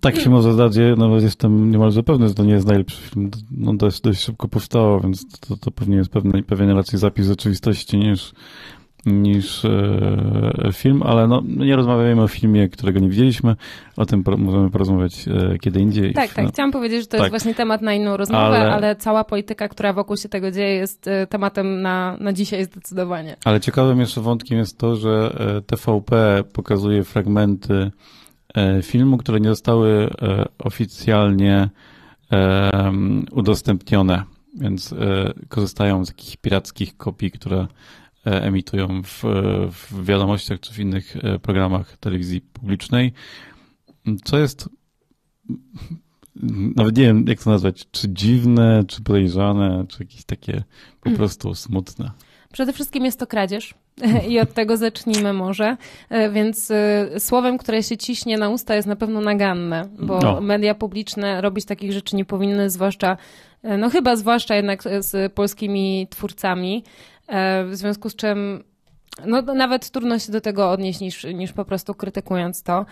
Tak 0.00 0.16
się 0.16 0.30
może 0.30 0.52
zdać, 0.52 0.72
nawet 0.96 1.22
jestem 1.22 1.70
niemalże 1.70 2.02
pewny, 2.02 2.28
że 2.28 2.34
to 2.34 2.44
nie 2.44 2.52
jest 2.52 2.66
najlepszy 2.66 3.02
film. 3.02 3.30
No 3.50 3.74
dość, 3.74 4.00
dość 4.00 4.20
szybko 4.20 4.48
powstało, 4.48 5.00
więc 5.00 5.40
to, 5.40 5.56
to 5.56 5.70
pewnie 5.70 5.96
jest 5.96 6.10
pewien, 6.10 6.44
pewien 6.44 6.70
raczej 6.70 6.98
zapis 6.98 7.26
rzeczywistości 7.26 7.98
niż, 7.98 8.32
niż 9.06 9.64
e, 9.64 10.70
film, 10.72 11.02
ale 11.02 11.28
no, 11.28 11.42
nie 11.46 11.76
rozmawiajmy 11.76 12.22
o 12.22 12.28
filmie, 12.28 12.68
którego 12.68 13.00
nie 13.00 13.08
widzieliśmy. 13.08 13.56
O 13.96 14.06
tym 14.06 14.24
możemy 14.38 14.70
porozmawiać 14.70 15.28
e, 15.28 15.58
kiedy 15.58 15.80
indziej. 15.80 16.14
Tak, 16.14 16.34
tak. 16.34 16.44
No. 16.44 16.50
Chciałam 16.50 16.72
powiedzieć, 16.72 17.00
że 17.00 17.06
to 17.06 17.10
tak. 17.10 17.20
jest 17.20 17.30
właśnie 17.30 17.54
temat 17.54 17.82
na 17.82 17.94
inną 17.94 18.16
rozmowę, 18.16 18.44
ale... 18.44 18.72
ale... 18.72 18.96
cała 18.96 19.24
polityka, 19.24 19.68
która 19.68 19.92
wokół 19.92 20.16
się 20.16 20.28
tego 20.28 20.50
dzieje, 20.50 20.74
jest 20.74 21.08
e, 21.08 21.26
tematem 21.26 21.82
na, 21.82 22.16
na 22.20 22.32
dzisiaj 22.32 22.64
zdecydowanie. 22.64 23.36
Ale 23.44 23.60
ciekawym 23.60 24.00
jeszcze 24.00 24.20
wątkiem 24.20 24.58
jest 24.58 24.78
to, 24.78 24.96
że 24.96 25.36
e, 25.38 25.60
TVP 25.60 26.44
pokazuje 26.52 27.04
fragmenty 27.04 27.90
filmu, 28.82 29.16
które 29.16 29.40
nie 29.40 29.48
zostały 29.48 30.10
e, 30.22 30.44
oficjalnie 30.58 31.70
e, 32.32 32.92
udostępnione, 33.30 34.22
więc 34.54 34.94
korzystają 35.48 36.04
z 36.04 36.08
takich 36.08 36.36
pirackich 36.36 36.96
kopii, 36.96 37.30
które 37.30 37.66
emitują 38.24 39.02
w, 39.02 39.22
w 39.70 40.04
wiadomościach 40.04 40.60
czy 40.60 40.72
w 40.72 40.78
innych 40.78 41.16
programach 41.42 41.96
telewizji 41.96 42.40
publicznej, 42.40 43.12
co 44.24 44.38
jest 44.38 44.68
nawet 46.76 46.96
nie 46.96 47.02
wiem, 47.02 47.24
jak 47.28 47.42
to 47.42 47.50
nazwać, 47.50 47.86
czy 47.90 48.08
dziwne, 48.08 48.84
czy 48.88 49.02
podejrzane, 49.02 49.84
czy 49.88 50.02
jakieś 50.02 50.24
takie 50.24 50.64
po 51.00 51.10
prostu 51.10 51.54
smutne. 51.54 52.10
Przede 52.52 52.72
wszystkim 52.72 53.04
jest 53.04 53.20
to 53.20 53.26
kradzież. 53.26 53.74
I 54.30 54.40
od 54.40 54.52
tego 54.52 54.76
zacznijmy 54.76 55.32
może. 55.32 55.76
E, 56.10 56.30
więc 56.30 56.70
e, 56.70 57.20
słowem, 57.20 57.58
które 57.58 57.82
się 57.82 57.96
ciśnie 57.96 58.38
na 58.38 58.48
usta 58.48 58.74
jest 58.74 58.88
na 58.88 58.96
pewno 58.96 59.20
naganne, 59.20 59.88
bo 59.98 60.18
no. 60.18 60.40
media 60.40 60.74
publiczne 60.74 61.40
robić 61.40 61.64
takich 61.64 61.92
rzeczy 61.92 62.16
nie 62.16 62.24
powinny, 62.24 62.70
zwłaszcza, 62.70 63.16
e, 63.62 63.78
no 63.78 63.90
chyba 63.90 64.16
zwłaszcza 64.16 64.54
jednak 64.54 64.82
z 64.98 65.32
polskimi 65.32 66.06
twórcami. 66.10 66.84
W 67.64 67.70
związku 67.72 68.10
z 68.10 68.16
czym 68.16 68.64
no, 69.26 69.42
nawet 69.42 69.90
trudno 69.90 70.18
się 70.18 70.32
do 70.32 70.40
tego 70.40 70.70
odnieść 70.70 71.00
niż, 71.00 71.24
niż 71.24 71.52
po 71.52 71.64
prostu 71.64 71.94
krytykując 71.94 72.62
to. 72.62 72.86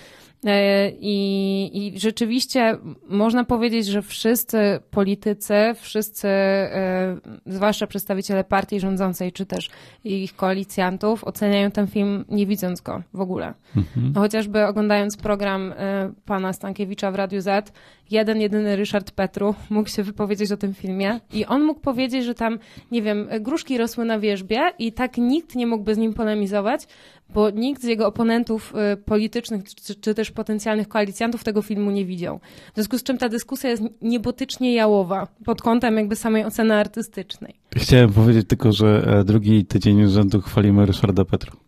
E, 0.45 0.91
I, 1.01 1.71
I 1.75 2.01
rzeczywiście 2.01 2.79
można 3.09 3.45
powiedzieć, 3.45 3.87
że 3.87 4.03
wszyscy 4.03 4.81
politycy, 4.91 5.55
wszyscy, 5.81 6.29
e, 6.29 7.17
zwłaszcza 7.47 7.87
przedstawiciele 7.87 8.45
partii 8.45 8.81
rządzącej, 8.81 9.33
czy 9.33 9.47
też 9.47 9.71
ich 10.05 10.37
koalicjantów, 10.37 11.25
oceniają 11.25 11.71
ten 11.71 11.87
film 11.87 12.25
nie 12.29 12.47
widząc 12.47 12.81
go 12.81 13.03
w 13.15 13.21
ogóle. 13.21 13.55
Mhm. 13.77 14.13
No, 14.15 14.21
chociażby 14.21 14.67
oglądając 14.67 15.17
program 15.17 15.73
e, 15.77 16.13
pana 16.25 16.53
Stankiewicza 16.53 17.11
w 17.11 17.15
Radiu 17.15 17.41
Z, 17.41 17.73
jeden, 18.11 18.41
jedyny 18.41 18.77
Ryszard 18.77 19.11
Petru 19.11 19.55
mógł 19.71 19.89
się 19.89 20.03
wypowiedzieć 20.03 20.53
o 20.53 20.57
tym 20.57 20.75
filmie 20.75 21.21
i 21.33 21.47
on 21.47 21.63
mógł 21.63 21.81
powiedzieć, 21.81 22.25
że 22.25 22.35
tam, 22.35 22.59
nie 22.91 23.03
wiem, 23.03 23.29
gruszki 23.41 23.79
rosły 23.79 24.05
na 24.05 24.19
wierzbie 24.19 24.61
i 24.79 24.93
tak 24.93 25.19
nikt 25.19 25.55
nie 25.55 25.67
mógłby 25.67 25.95
z 25.95 25.99
nim 25.99 26.15
polemizować, 26.15 26.87
bo 27.29 27.51
nikt 27.51 27.83
z 27.83 27.85
jego 27.85 28.07
oponentów 28.07 28.73
y, 28.93 28.97
politycznych 28.97 29.75
czy, 29.75 29.95
czy, 29.95 30.15
też 30.15 30.31
potencjalnych 30.31 30.89
koalicjantów 30.89 31.45
tego 31.45 31.63
filmu 31.63 31.91
nie 31.91 32.05
widział. 32.05 32.41
W 32.73 32.75
związku 32.75 32.99
z 32.99 33.03
czym 33.03 33.19
ta 33.19 33.29
dyskusja 33.29 33.71
jest 33.71 33.83
niebotycznie 34.03 34.75
jałowa 34.75 35.29
pod 35.45 35.63
kątem 35.63 35.97
jakby 35.97 36.17
samej 36.17 36.45
oceny 36.45 36.75
artystycznej. 36.75 37.55
Chciałem 37.77 38.13
powiedzieć 38.13 38.49
tylko, 38.49 38.73
że 38.73 39.05
e, 39.21 39.25
drugi 39.25 39.67
tydzień 39.67 40.09
rzędu 40.09 40.41
chwalimy 40.41 40.87
Ryszarda 40.87 41.25
Petru. 41.25 41.64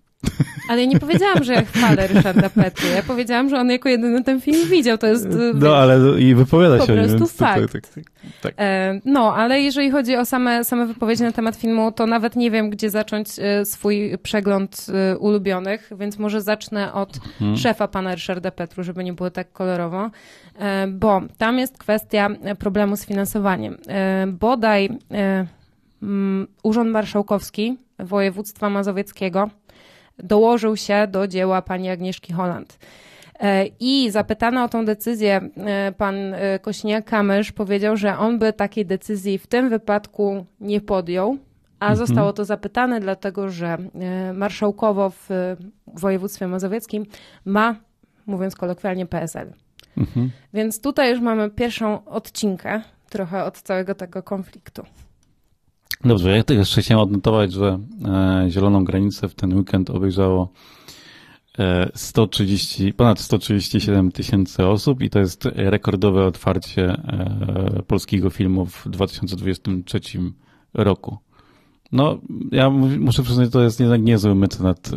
Ale 0.68 0.80
ja 0.80 0.86
nie 0.88 0.98
powiedziałam, 1.00 1.44
że 1.44 1.52
ja 1.52 1.62
chwalę 1.62 2.06
Ryszarda 2.06 2.50
Petru. 2.50 2.88
Ja 2.88 3.02
powiedziałam, 3.02 3.48
że 3.48 3.58
on 3.58 3.70
jako 3.70 3.88
jedyny 3.88 4.24
ten 4.24 4.40
film 4.40 4.68
widział. 4.68 4.98
To 4.98 5.06
jest. 5.06 5.28
No, 5.54 5.76
ale 5.76 6.20
i 6.20 6.34
wypowiada 6.34 6.78
po 6.78 6.86
się. 6.86 6.96
Po 6.96 7.08
prostu 7.08 7.26
fakt. 7.26 7.72
Tak, 7.72 7.86
tak, 7.88 8.04
tak, 8.42 8.54
e, 8.58 9.00
no, 9.04 9.34
ale 9.36 9.60
jeżeli 9.60 9.90
chodzi 9.90 10.16
o 10.16 10.24
same, 10.24 10.64
same 10.64 10.86
wypowiedzi 10.86 11.22
na 11.22 11.32
temat 11.32 11.56
filmu, 11.56 11.92
to 11.92 12.06
nawet 12.06 12.36
nie 12.36 12.50
wiem, 12.50 12.70
gdzie 12.70 12.90
zacząć 12.90 13.28
e, 13.38 13.64
swój 13.64 14.18
przegląd 14.22 14.86
e, 15.12 15.18
ulubionych, 15.18 15.90
więc 15.98 16.18
może 16.18 16.42
zacznę 16.42 16.92
od 16.92 17.18
hmm. 17.38 17.56
szefa 17.56 17.88
pana 17.88 18.14
Ryszarda 18.14 18.50
Petru, 18.50 18.82
żeby 18.82 19.04
nie 19.04 19.12
było 19.12 19.30
tak 19.30 19.52
kolorowo, 19.52 20.10
bo 20.88 21.22
tam 21.38 21.58
jest 21.58 21.78
kwestia 21.78 22.28
problemu 22.58 22.96
z 22.96 23.06
finansowaniem. 23.06 23.76
Bodaj 24.26 24.88
Urząd 26.62 26.90
Marszałkowski 26.90 27.76
Województwa 27.98 28.70
Mazowieckiego 28.70 29.50
dołożył 30.18 30.76
się 30.76 31.06
do 31.10 31.28
dzieła 31.28 31.62
pani 31.62 31.90
Agnieszki 31.90 32.32
Holland. 32.32 32.78
E, 33.40 33.66
I 33.80 34.10
zapytano 34.10 34.64
o 34.64 34.68
tą 34.68 34.84
decyzję, 34.84 35.40
e, 35.56 35.92
pan 35.92 36.14
e, 36.34 36.58
Kośniak-Kamysz 36.58 37.52
powiedział, 37.52 37.96
że 37.96 38.18
on 38.18 38.38
by 38.38 38.52
takiej 38.52 38.86
decyzji 38.86 39.38
w 39.38 39.46
tym 39.46 39.68
wypadku 39.68 40.46
nie 40.60 40.80
podjął, 40.80 41.38
a 41.80 41.84
mhm. 41.84 41.96
zostało 42.06 42.32
to 42.32 42.44
zapytane 42.44 43.00
dlatego, 43.00 43.50
że 43.50 43.78
marszałkowo 44.34 45.10
w 45.10 45.28
województwie 45.86 46.46
mazowieckim 46.46 47.06
ma, 47.44 47.76
mówiąc 48.26 48.56
kolokwialnie, 48.56 49.06
PSL. 49.06 49.52
Mhm. 49.96 50.30
Więc 50.54 50.80
tutaj 50.80 51.10
już 51.10 51.20
mamy 51.20 51.50
pierwszą 51.50 52.04
odcinkę 52.04 52.82
trochę 53.08 53.44
od 53.44 53.62
całego 53.62 53.94
tego 53.94 54.22
konfliktu. 54.22 54.82
Dobrze, 56.04 56.30
ja 56.30 56.56
jeszcze 56.56 56.82
chciałem 56.82 57.02
odnotować, 57.02 57.52
że 57.52 57.78
e, 58.04 58.46
Zieloną 58.50 58.84
Granicę 58.84 59.28
w 59.28 59.34
ten 59.34 59.54
weekend 59.54 59.90
obejrzało 59.90 60.52
130, 61.94 62.92
ponad 62.92 63.20
137 63.20 64.12
tysięcy 64.12 64.66
osób 64.66 65.02
i 65.02 65.10
to 65.10 65.18
jest 65.18 65.44
rekordowe 65.54 66.26
otwarcie 66.26 67.02
polskiego 67.86 68.30
filmu 68.30 68.66
w 68.66 68.88
2023 68.88 70.00
roku. 70.74 71.18
No, 71.92 72.18
ja 72.52 72.70
muszę 72.70 73.22
przyznać, 73.22 73.50
to 73.50 73.62
jest 73.62 73.80
jednak 73.80 74.02
niezły 74.02 74.34
mecenat 74.34 74.90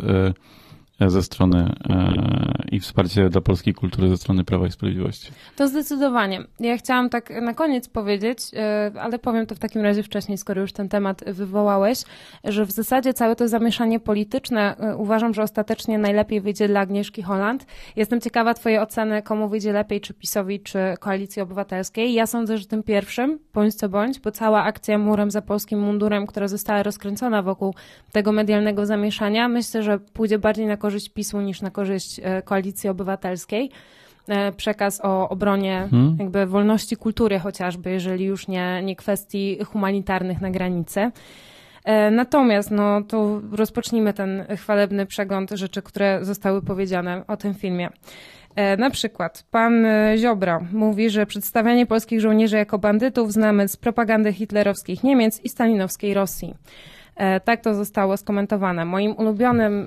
ze 1.08 1.22
strony 1.22 1.72
e, 1.88 2.40
i 2.72 2.80
wsparcie 2.80 3.28
dla 3.28 3.40
polskiej 3.40 3.74
kultury 3.74 4.08
ze 4.08 4.16
strony 4.16 4.44
Prawa 4.44 4.66
i 4.66 4.70
Sprawiedliwości. 4.70 5.32
To 5.56 5.68
zdecydowanie. 5.68 6.44
Ja 6.60 6.76
chciałam 6.76 7.10
tak 7.10 7.42
na 7.42 7.54
koniec 7.54 7.88
powiedzieć, 7.88 8.38
e, 8.54 8.92
ale 9.00 9.18
powiem 9.18 9.46
to 9.46 9.54
w 9.54 9.58
takim 9.58 9.82
razie 9.82 10.02
wcześniej, 10.02 10.38
skoro 10.38 10.60
już 10.60 10.72
ten 10.72 10.88
temat 10.88 11.24
wywołałeś, 11.26 12.02
że 12.44 12.66
w 12.66 12.70
zasadzie 12.70 13.14
całe 13.14 13.36
to 13.36 13.48
zamieszanie 13.48 14.00
polityczne 14.00 14.76
e, 14.76 14.96
uważam, 14.96 15.34
że 15.34 15.42
ostatecznie 15.42 15.98
najlepiej 15.98 16.40
wyjdzie 16.40 16.68
dla 16.68 16.80
Agnieszki 16.80 17.22
Holland. 17.22 17.66
Jestem 17.96 18.20
ciekawa 18.20 18.54
twojej 18.54 18.78
oceny, 18.78 19.22
komu 19.22 19.48
wyjdzie 19.48 19.72
lepiej, 19.72 20.00
czy 20.00 20.14
PiSowi, 20.14 20.60
czy 20.60 20.78
Koalicji 21.00 21.42
Obywatelskiej. 21.42 22.12
Ja 22.12 22.26
sądzę, 22.26 22.58
że 22.58 22.66
tym 22.66 22.82
pierwszym, 22.82 23.38
bądź 23.54 23.74
co 23.74 23.88
bądź, 23.88 24.20
bo 24.20 24.30
cała 24.30 24.62
akcja 24.62 24.98
murem 24.98 25.30
za 25.30 25.42
polskim 25.42 25.80
mundurem, 25.80 26.26
która 26.26 26.48
została 26.48 26.82
rozkręcona 26.82 27.42
wokół 27.42 27.74
tego 28.12 28.32
medialnego 28.32 28.86
zamieszania, 28.86 29.48
myślę, 29.48 29.82
że 29.82 29.98
pójdzie 29.98 30.38
bardziej 30.38 30.66
na 30.66 30.76
korzyść 30.76 30.89
korzyść 30.90 31.08
PiSu 31.08 31.40
niż 31.40 31.62
na 31.62 31.70
korzyść 31.70 32.20
e, 32.22 32.42
koalicji 32.42 32.90
obywatelskiej. 32.90 33.70
E, 34.28 34.52
przekaz 34.52 35.00
o 35.04 35.28
obronie 35.28 35.88
hmm. 35.90 36.16
jakby 36.20 36.46
wolności 36.46 36.96
kultury 36.96 37.38
chociażby, 37.38 37.90
jeżeli 37.90 38.24
już 38.24 38.48
nie, 38.48 38.82
nie 38.82 38.96
kwestii 38.96 39.58
humanitarnych 39.64 40.40
na 40.40 40.50
granicy. 40.50 41.10
E, 41.84 42.10
natomiast, 42.10 42.70
no 42.70 43.02
to 43.02 43.40
rozpocznijmy 43.52 44.12
ten 44.12 44.44
chwalebny 44.56 45.06
przegląd 45.06 45.50
rzeczy, 45.50 45.82
które 45.82 46.24
zostały 46.24 46.62
powiedziane 46.62 47.24
o 47.26 47.36
tym 47.36 47.54
filmie. 47.54 47.88
Na 48.78 48.90
przykład 48.90 49.44
pan 49.50 49.86
Ziobro 50.16 50.60
mówi, 50.72 51.10
że 51.10 51.26
przedstawianie 51.26 51.86
polskich 51.86 52.20
żołnierzy 52.20 52.56
jako 52.56 52.78
bandytów 52.78 53.32
znamy 53.32 53.68
z 53.68 53.76
propagandy 53.76 54.32
hitlerowskich 54.32 55.04
Niemiec 55.04 55.40
i 55.44 55.48
stalinowskiej 55.48 56.14
Rosji. 56.14 56.54
Tak 57.44 57.60
to 57.60 57.74
zostało 57.74 58.16
skomentowane. 58.16 58.84
Moim 58.84 59.16
ulubionym 59.16 59.86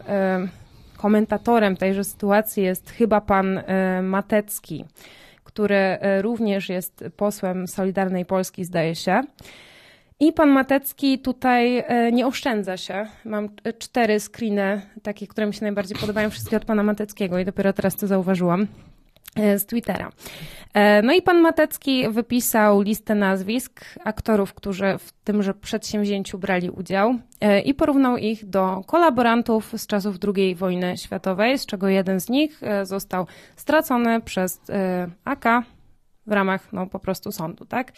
komentatorem 1.04 1.78
tejże 1.78 2.04
sytuacji 2.04 2.64
jest 2.64 2.90
chyba 2.90 3.22
pan 3.22 3.58
e, 3.58 4.02
Matecki, 4.02 4.86
który 5.44 5.76
e, 5.76 6.22
również 6.22 6.70
jest 6.70 7.04
posłem 7.18 7.68
Solidarnej 7.68 8.26
Polski, 8.26 8.66
zdaje 8.66 8.96
się. 8.96 9.22
I 10.20 10.34
pan 10.34 10.50
Matecki 10.50 11.20
tutaj 11.20 11.78
e, 11.78 12.12
nie 12.12 12.28
oszczędza 12.28 12.78
się. 12.78 13.08
Mam 13.26 13.50
cztery 13.80 14.20
screeny, 14.20 14.82
takie, 15.02 15.28
które 15.28 15.48
mi 15.48 15.54
się 15.54 15.62
najbardziej 15.62 15.98
podobają, 15.98 16.30
wszystkie 16.30 16.58
od 16.58 16.66
pana 16.66 16.84
Mateckiego 16.84 17.40
i 17.40 17.46
dopiero 17.46 17.74
teraz 17.74 17.96
to 17.96 18.08
zauważyłam. 18.08 18.68
E, 19.36 19.60
z 19.60 19.66
Twittera. 19.66 20.12
E, 20.74 21.02
no 21.02 21.14
i 21.14 21.22
pan 21.22 21.42
Matecki 21.42 22.10
wypisał 22.10 22.82
listę 22.82 23.16
nazwisk 23.16 23.86
aktorów, 24.04 24.54
którzy 24.54 24.98
w 25.00 25.12
tymże 25.12 25.54
przedsięwzięciu 25.54 26.40
brali 26.40 26.70
udział 26.70 27.16
e, 27.42 27.62
i 27.62 27.74
porównał 27.74 28.18
ich 28.18 28.46
do 28.46 28.82
kolaborantów 28.88 29.74
z 29.78 29.88
czasów 29.88 30.16
II 30.36 30.56
wojny 30.56 30.98
światowej, 30.98 31.60
z 31.60 31.66
czego 31.66 31.88
jeden 31.88 32.20
z 32.20 32.30
nich 32.30 32.62
został 32.84 33.28
stracony 33.56 34.22
przez 34.22 34.62
AK 35.26 35.46
w 36.28 36.32
ramach 36.32 36.74
no, 36.74 36.88
po 36.88 37.00
prostu 37.00 37.32
sądu, 37.32 37.66
tak? 37.66 37.92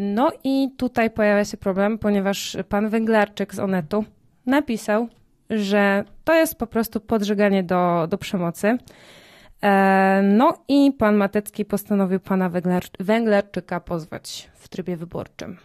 No 0.00 0.30
i 0.44 0.68
tutaj 0.76 1.10
pojawia 1.10 1.44
się 1.44 1.56
problem, 1.56 1.98
ponieważ 1.98 2.56
pan 2.68 2.88
Węglarczyk 2.88 3.54
z 3.54 3.58
Onetu 3.58 4.04
napisał, 4.46 5.08
że 5.50 6.04
to 6.24 6.34
jest 6.34 6.58
po 6.58 6.66
prostu 6.66 7.00
podżeganie 7.00 7.62
do, 7.62 8.06
do 8.10 8.18
przemocy. 8.18 8.78
E, 9.64 10.22
no 10.22 10.58
i 10.68 10.92
pan 10.92 11.16
Matecki 11.16 11.64
postanowił 11.64 12.20
pana 12.20 12.50
Węglerczyka 13.00 13.80
pozwać 13.80 14.50
w 14.54 14.68
trybie 14.68 14.96
wyborczym, 14.96 15.56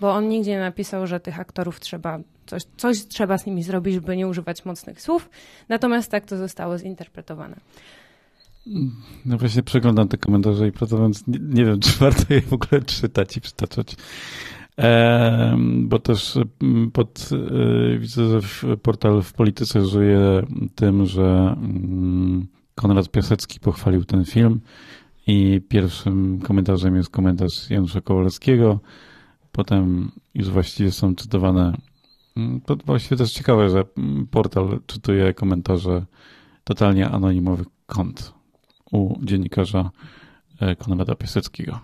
bo 0.00 0.12
on 0.12 0.28
nigdzie 0.28 0.50
nie 0.50 0.60
napisał, 0.60 1.06
że 1.06 1.20
tych 1.20 1.40
aktorów 1.40 1.80
trzeba, 1.80 2.18
coś, 2.46 2.62
coś 2.76 3.06
trzeba 3.06 3.38
z 3.38 3.46
nimi 3.46 3.62
zrobić, 3.62 3.94
żeby 3.94 4.16
nie 4.16 4.28
używać 4.28 4.64
mocnych 4.64 5.02
słów, 5.02 5.30
natomiast 5.68 6.10
tak 6.10 6.26
to 6.26 6.36
zostało 6.36 6.78
zinterpretowane. 6.78 7.56
No 9.26 9.38
właśnie 9.38 9.62
przeglądam 9.62 10.08
te 10.08 10.18
komentarze 10.18 10.68
i 10.68 10.72
mówiąc 10.90 11.26
nie, 11.26 11.38
nie, 11.38 11.64
wiem, 11.64 11.80
czy 11.84 11.98
warto 11.98 12.34
je 12.34 12.40
w 12.40 12.52
ogóle 12.52 12.82
czytać 12.82 13.36
i 13.36 13.40
przytaczać. 13.40 13.96
E, 14.78 15.56
bo 15.80 15.98
też 15.98 16.38
mm, 16.62 16.90
pod, 16.90 17.30
e, 17.32 17.98
widzę, 17.98 18.40
że 18.40 18.76
portal 18.76 19.22
w 19.22 19.32
polityce 19.32 19.86
żyje 19.86 20.42
tym, 20.74 21.06
że 21.06 21.56
mm, 21.58 22.46
Konrad 22.74 23.08
Piasecki 23.10 23.60
pochwalił 23.60 24.04
ten 24.04 24.24
film 24.24 24.60
i 25.26 25.60
pierwszym 25.68 26.40
komentarzem 26.40 26.96
jest 26.96 27.10
komentarz 27.10 27.70
Janusza 27.70 28.00
Kowalskiego. 28.00 28.80
Potem 29.52 30.10
już 30.34 30.50
właściwie 30.50 30.92
są 30.92 31.14
cytowane. 31.14 31.76
Mm, 32.36 32.60
to 32.60 32.76
właściwie 32.76 33.16
też 33.16 33.32
ciekawe, 33.32 33.70
że 33.70 33.84
portal 34.30 34.80
czytuje 34.86 35.34
komentarze 35.34 36.04
totalnie 36.64 37.08
anonimowych 37.08 37.66
kont 37.86 38.32
u 38.92 39.14
dziennikarza 39.22 39.90
e, 40.60 40.76
Konrada 40.76 41.14
Piaseckiego. 41.14 41.80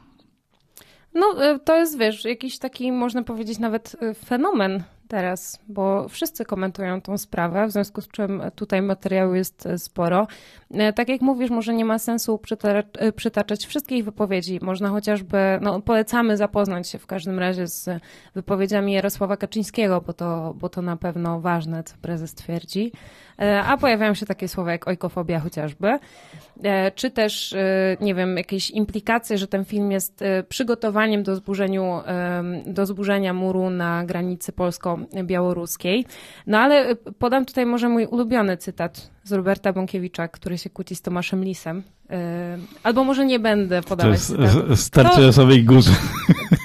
No, 1.14 1.44
e, 1.44 1.58
to 1.58 1.76
jest, 1.76 1.98
wiesz, 1.98 2.24
jakiś 2.24 2.58
taki, 2.58 2.92
można 2.92 3.22
powiedzieć, 3.22 3.58
nawet 3.58 3.96
e, 4.00 4.14
fenomen 4.14 4.82
teraz, 5.10 5.58
bo 5.68 6.08
wszyscy 6.08 6.44
komentują 6.44 7.00
tą 7.00 7.18
sprawę, 7.18 7.66
w 7.66 7.72
związku 7.72 8.00
z 8.00 8.08
czym 8.08 8.42
tutaj 8.54 8.82
materiału 8.82 9.34
jest 9.34 9.66
e, 9.66 9.78
sporo. 9.78 10.26
Tak 10.94 11.08
jak 11.08 11.20
mówisz, 11.20 11.50
może 11.50 11.74
nie 11.74 11.84
ma 11.84 11.98
sensu 11.98 12.40
przytaczać 13.16 13.66
wszystkich 13.66 14.04
wypowiedzi. 14.04 14.58
Można 14.62 14.88
chociażby, 14.88 15.38
no 15.60 15.80
polecamy 15.80 16.36
zapoznać 16.36 16.88
się 16.88 16.98
w 16.98 17.06
każdym 17.06 17.38
razie 17.38 17.66
z 17.66 17.88
wypowiedziami 18.34 18.92
Jarosława 18.92 19.36
Kaczyńskiego, 19.36 20.00
bo 20.06 20.12
to, 20.12 20.54
bo 20.60 20.68
to 20.68 20.82
na 20.82 20.96
pewno 20.96 21.40
ważne, 21.40 21.84
co 21.84 21.94
prezes 22.02 22.34
twierdzi. 22.34 22.92
A 23.66 23.76
pojawiają 23.76 24.14
się 24.14 24.26
takie 24.26 24.48
słowa 24.48 24.72
jak 24.72 24.88
ojkofobia 24.88 25.40
chociażby. 25.40 25.98
E, 26.62 26.90
czy 26.90 27.10
też, 27.10 27.52
e, 27.52 27.96
nie 28.00 28.14
wiem, 28.14 28.36
jakieś 28.36 28.70
implikacje, 28.70 29.38
że 29.38 29.46
ten 29.46 29.64
film 29.64 29.92
jest 29.92 30.22
e, 30.22 30.42
przygotowaniem 30.42 31.22
do, 31.22 31.36
zburzeniu, 31.36 32.00
do 32.66 32.86
zburzenia 32.86 33.34
muru 33.34 33.70
na 33.70 34.04
granicy 34.04 34.52
polsko-białoruskiej. 34.52 36.06
No 36.46 36.58
ale 36.58 36.96
podam 36.96 37.44
tutaj 37.44 37.66
może 37.66 37.88
mój 37.88 38.06
ulubiony 38.06 38.56
cytat 38.56 39.10
z 39.24 39.32
Roberta 39.32 39.72
Bąkiewicza, 39.72 40.28
który 40.28 40.58
się 40.58 40.70
kłóci 40.70 40.94
z 40.94 41.02
Tomaszem 41.02 41.44
Lisem. 41.44 41.82
Albo 42.82 43.04
może 43.04 43.26
nie 43.26 43.38
będę 43.38 43.82
podawać 43.82 44.20
To 44.26 44.42
jest 44.70 44.82
starcie 44.82 45.26
o 45.26 45.32
samej 45.32 45.64
górze. 45.64 45.90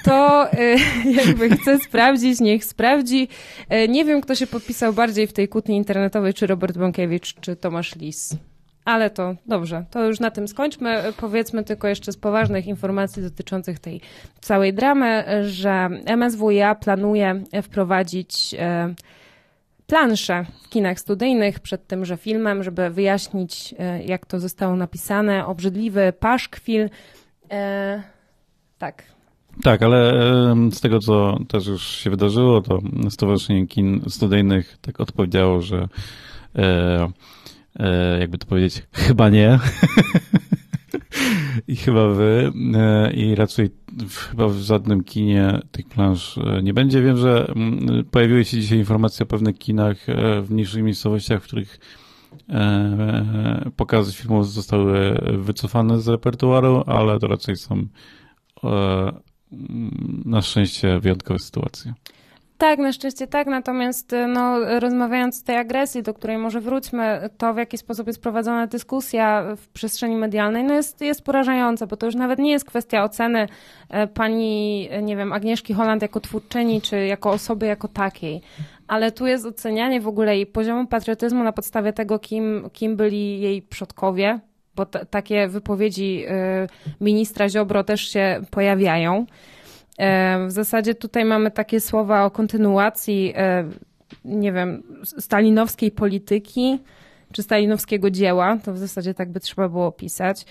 To 0.03 0.47
jakby 1.25 1.49
chcę 1.49 1.79
sprawdzić, 1.79 2.39
niech 2.39 2.65
sprawdzi. 2.65 3.27
Nie 3.89 4.05
wiem, 4.05 4.21
kto 4.21 4.36
się 4.36 4.47
podpisał 4.47 4.93
bardziej 4.93 5.27
w 5.27 5.34
tej 5.34 5.47
kłótni 5.47 5.75
internetowej, 5.75 6.34
czy 6.34 6.47
Robert 6.47 6.77
Bąkiewicz, 6.77 7.34
czy 7.41 7.55
Tomasz 7.55 7.95
Lis. 7.95 8.36
Ale 8.86 9.10
to 9.10 9.36
dobrze, 9.45 9.86
to 9.91 10.05
już 10.05 10.19
na 10.19 10.31
tym 10.31 10.47
skończmy. 10.47 11.03
Powiedzmy 11.17 11.63
tylko 11.63 11.88
jeszcze 11.88 12.12
z 12.12 12.17
poważnych 12.17 12.67
informacji 12.67 13.23
dotyczących 13.23 13.79
tej 13.79 14.01
całej 14.41 14.73
dramy, 14.73 15.25
że 15.49 15.89
MSWiA 16.17 16.75
planuje 16.75 17.43
wprowadzić 17.63 18.55
planszę 19.88 20.45
w 20.63 20.69
kinach 20.69 21.00
studyjnych 21.00 21.60
przed 21.60 21.88
tymże 21.88 22.17
filmem, 22.17 22.63
żeby 22.63 22.89
wyjaśnić, 22.89 23.76
e, 23.80 24.04
jak 24.04 24.26
to 24.26 24.39
zostało 24.39 24.76
napisane. 24.76 25.45
Obrzydliwy 25.45 26.13
paszkwil. 26.19 26.89
E, 27.52 28.04
tak. 28.78 29.04
Tak, 29.63 29.84
ale 29.84 30.13
z 30.71 30.82
tego, 30.82 31.00
co 31.00 31.39
też 31.48 31.67
już 31.67 31.88
się 31.88 32.10
wydarzyło, 32.10 32.62
to 32.62 32.80
Stowarzyszenie 33.10 33.67
Kin 33.67 34.02
Studyjnych 34.10 34.78
tak 34.82 35.00
odpowiedziało, 35.00 35.62
że 35.62 35.88
E, 37.80 38.19
jakby 38.19 38.38
to 38.38 38.48
powiedzieć, 38.48 38.84
chyba 38.93 39.30
nie. 39.30 39.60
I 41.67 41.76
chyba 41.76 42.08
wy. 42.08 42.52
E, 42.76 43.13
I 43.13 43.36
raczej 43.36 43.69
chyba 44.29 44.47
w 44.47 44.58
żadnym 44.58 45.03
kinie 45.03 45.60
tych 45.71 45.88
plansz 45.88 46.38
e, 46.38 46.63
nie 46.63 46.73
będzie. 46.73 47.01
Wiem, 47.01 47.17
że 47.17 47.47
mm, 47.55 48.05
pojawiły 48.12 48.45
się 48.45 48.62
dzisiaj 48.62 48.77
informacje 48.77 49.23
o 49.23 49.27
pewnych 49.27 49.58
kinach 49.58 49.97
w 50.41 50.47
mniejszych 50.49 50.84
miejscowościach, 50.84 51.41
w 51.41 51.47
których 51.47 51.79
pokazy 53.75 54.13
filmów 54.13 54.51
zostały 54.51 55.19
wycofane 55.38 56.01
z 56.01 56.08
repertuaru, 56.08 56.84
ale 56.88 57.19
to 57.19 57.27
raczej 57.27 57.55
są 57.55 57.88
na 60.25 60.41
szczęście 60.41 60.99
wyjątkowe 60.99 61.39
sytuacje. 61.39 61.93
Tak, 62.57 62.79
na 62.79 62.91
szczęście 62.93 63.27
tak, 63.27 63.47
natomiast 63.47 64.13
y, 64.13 64.27
no, 64.27 64.79
rozmawiając 64.79 65.41
o 65.41 65.45
tej 65.45 65.57
agresji, 65.57 66.03
do 66.03 66.13
której 66.13 66.37
może 66.37 66.61
wróćmy, 66.61 67.29
to 67.37 67.53
w 67.53 67.57
jaki 67.57 67.77
sposób 67.77 68.07
jest 68.07 68.21
prowadzona 68.21 68.67
dyskusja 68.67 69.55
w 69.57 69.67
przestrzeni 69.67 70.15
medialnej, 70.15 70.63
no 70.63 70.73
jest, 70.73 71.01
jest 71.01 71.21
porażająca, 71.21 71.87
bo 71.87 71.97
to 71.97 72.05
już 72.05 72.15
nawet 72.15 72.39
nie 72.39 72.51
jest 72.51 72.65
kwestia 72.65 73.03
oceny 73.03 73.47
e, 73.89 74.07
pani, 74.07 74.89
nie 75.01 75.17
wiem, 75.17 75.33
Agnieszki 75.33 75.73
Holland 75.73 76.01
jako 76.01 76.19
twórczyni, 76.19 76.81
czy 76.81 77.05
jako 77.05 77.29
osoby 77.31 77.65
jako 77.65 77.87
takiej, 77.87 78.41
ale 78.87 79.11
tu 79.11 79.27
jest 79.27 79.45
ocenianie 79.45 80.01
w 80.01 80.07
ogóle 80.07 80.35
jej 80.35 80.45
poziomu 80.45 80.87
patriotyzmu 80.87 81.43
na 81.43 81.51
podstawie 81.51 81.93
tego, 81.93 82.19
kim, 82.19 82.69
kim 82.73 82.95
byli 82.95 83.41
jej 83.41 83.61
przodkowie, 83.61 84.39
bo 84.75 84.85
t- 84.85 85.05
takie 85.05 85.47
wypowiedzi 85.47 86.25
y, 86.27 86.67
ministra 87.01 87.49
Ziobro 87.49 87.83
też 87.83 88.01
się 88.01 88.41
pojawiają. 88.51 89.25
E, 89.97 90.47
w 90.47 90.51
zasadzie 90.51 90.95
tutaj 90.95 91.25
mamy 91.25 91.51
takie 91.51 91.79
słowa 91.79 92.25
o 92.25 92.31
kontynuacji, 92.31 93.34
e, 93.36 93.69
nie 94.25 94.51
wiem, 94.51 94.84
stalinowskiej 95.03 95.91
polityki 95.91 96.79
czy 97.31 97.43
stalinowskiego 97.43 98.12
dzieła. 98.12 98.58
To 98.63 98.73
w 98.73 98.77
zasadzie 98.77 99.13
tak 99.13 99.31
by 99.31 99.39
trzeba 99.39 99.69
było 99.69 99.88
opisać. 99.88 100.45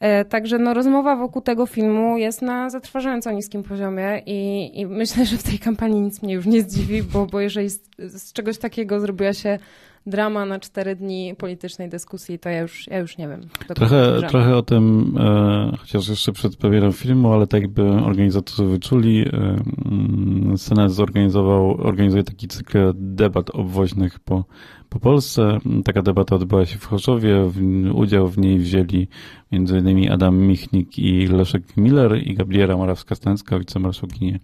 E, 0.00 0.24
także 0.24 0.58
no, 0.58 0.74
rozmowa 0.74 1.16
wokół 1.16 1.42
tego 1.42 1.66
filmu 1.66 2.18
jest 2.18 2.42
na 2.42 2.70
zatrważająco 2.70 3.32
niskim 3.32 3.62
poziomie 3.62 4.22
i, 4.26 4.70
i 4.80 4.86
myślę, 4.86 5.24
że 5.24 5.36
w 5.36 5.42
tej 5.42 5.58
kampanii 5.58 6.00
nic 6.00 6.22
mnie 6.22 6.34
już 6.34 6.46
nie 6.46 6.62
zdziwi, 6.62 7.02
bo, 7.02 7.26
bo 7.26 7.40
jeżeli 7.40 7.70
z, 7.70 7.80
z 7.98 8.32
czegoś 8.32 8.58
takiego 8.58 9.00
zrobiła 9.00 9.32
się 9.32 9.58
drama 10.06 10.46
na 10.46 10.60
cztery 10.60 10.96
dni 10.96 11.34
politycznej 11.38 11.88
dyskusji, 11.88 12.38
to 12.38 12.48
ja 12.48 12.60
już, 12.60 12.86
ja 12.86 12.98
już 12.98 13.18
nie 13.18 13.28
wiem. 13.28 13.40
Trochę, 13.74 14.22
trochę 14.28 14.56
o 14.56 14.62
tym, 14.62 15.14
e, 15.20 15.76
chociaż 15.80 16.08
jeszcze 16.08 16.32
przed 16.32 16.56
premierą 16.56 16.92
filmu, 16.92 17.32
ale 17.32 17.46
tak 17.46 17.62
jakby 17.62 17.82
organizatorzy 17.82 18.64
wyczuli, 18.64 19.28
e, 19.28 19.32
mm, 19.84 20.58
Senat 20.58 20.92
zorganizował, 20.92 21.80
organizuje 21.80 22.24
taki 22.24 22.48
cykl 22.48 22.92
debat 22.94 23.50
obwoźnych 23.50 24.20
po, 24.20 24.44
po 24.88 25.00
Polsce. 25.00 25.58
Taka 25.84 26.02
debata 26.02 26.36
odbyła 26.36 26.66
się 26.66 26.78
w 26.78 26.84
Chorzowie. 26.84 27.48
W, 27.48 27.60
udział 27.94 28.28
w 28.28 28.38
niej 28.38 28.58
wzięli 28.58 29.08
m.in. 29.52 30.12
Adam 30.12 30.38
Michnik 30.38 30.98
i 30.98 31.26
Leszek 31.26 31.76
Miller 31.76 32.22
i 32.22 32.34
Gabriela 32.34 32.74
Morawska-Stęcka, 32.74 33.58
wicemarszałkini 33.58 34.38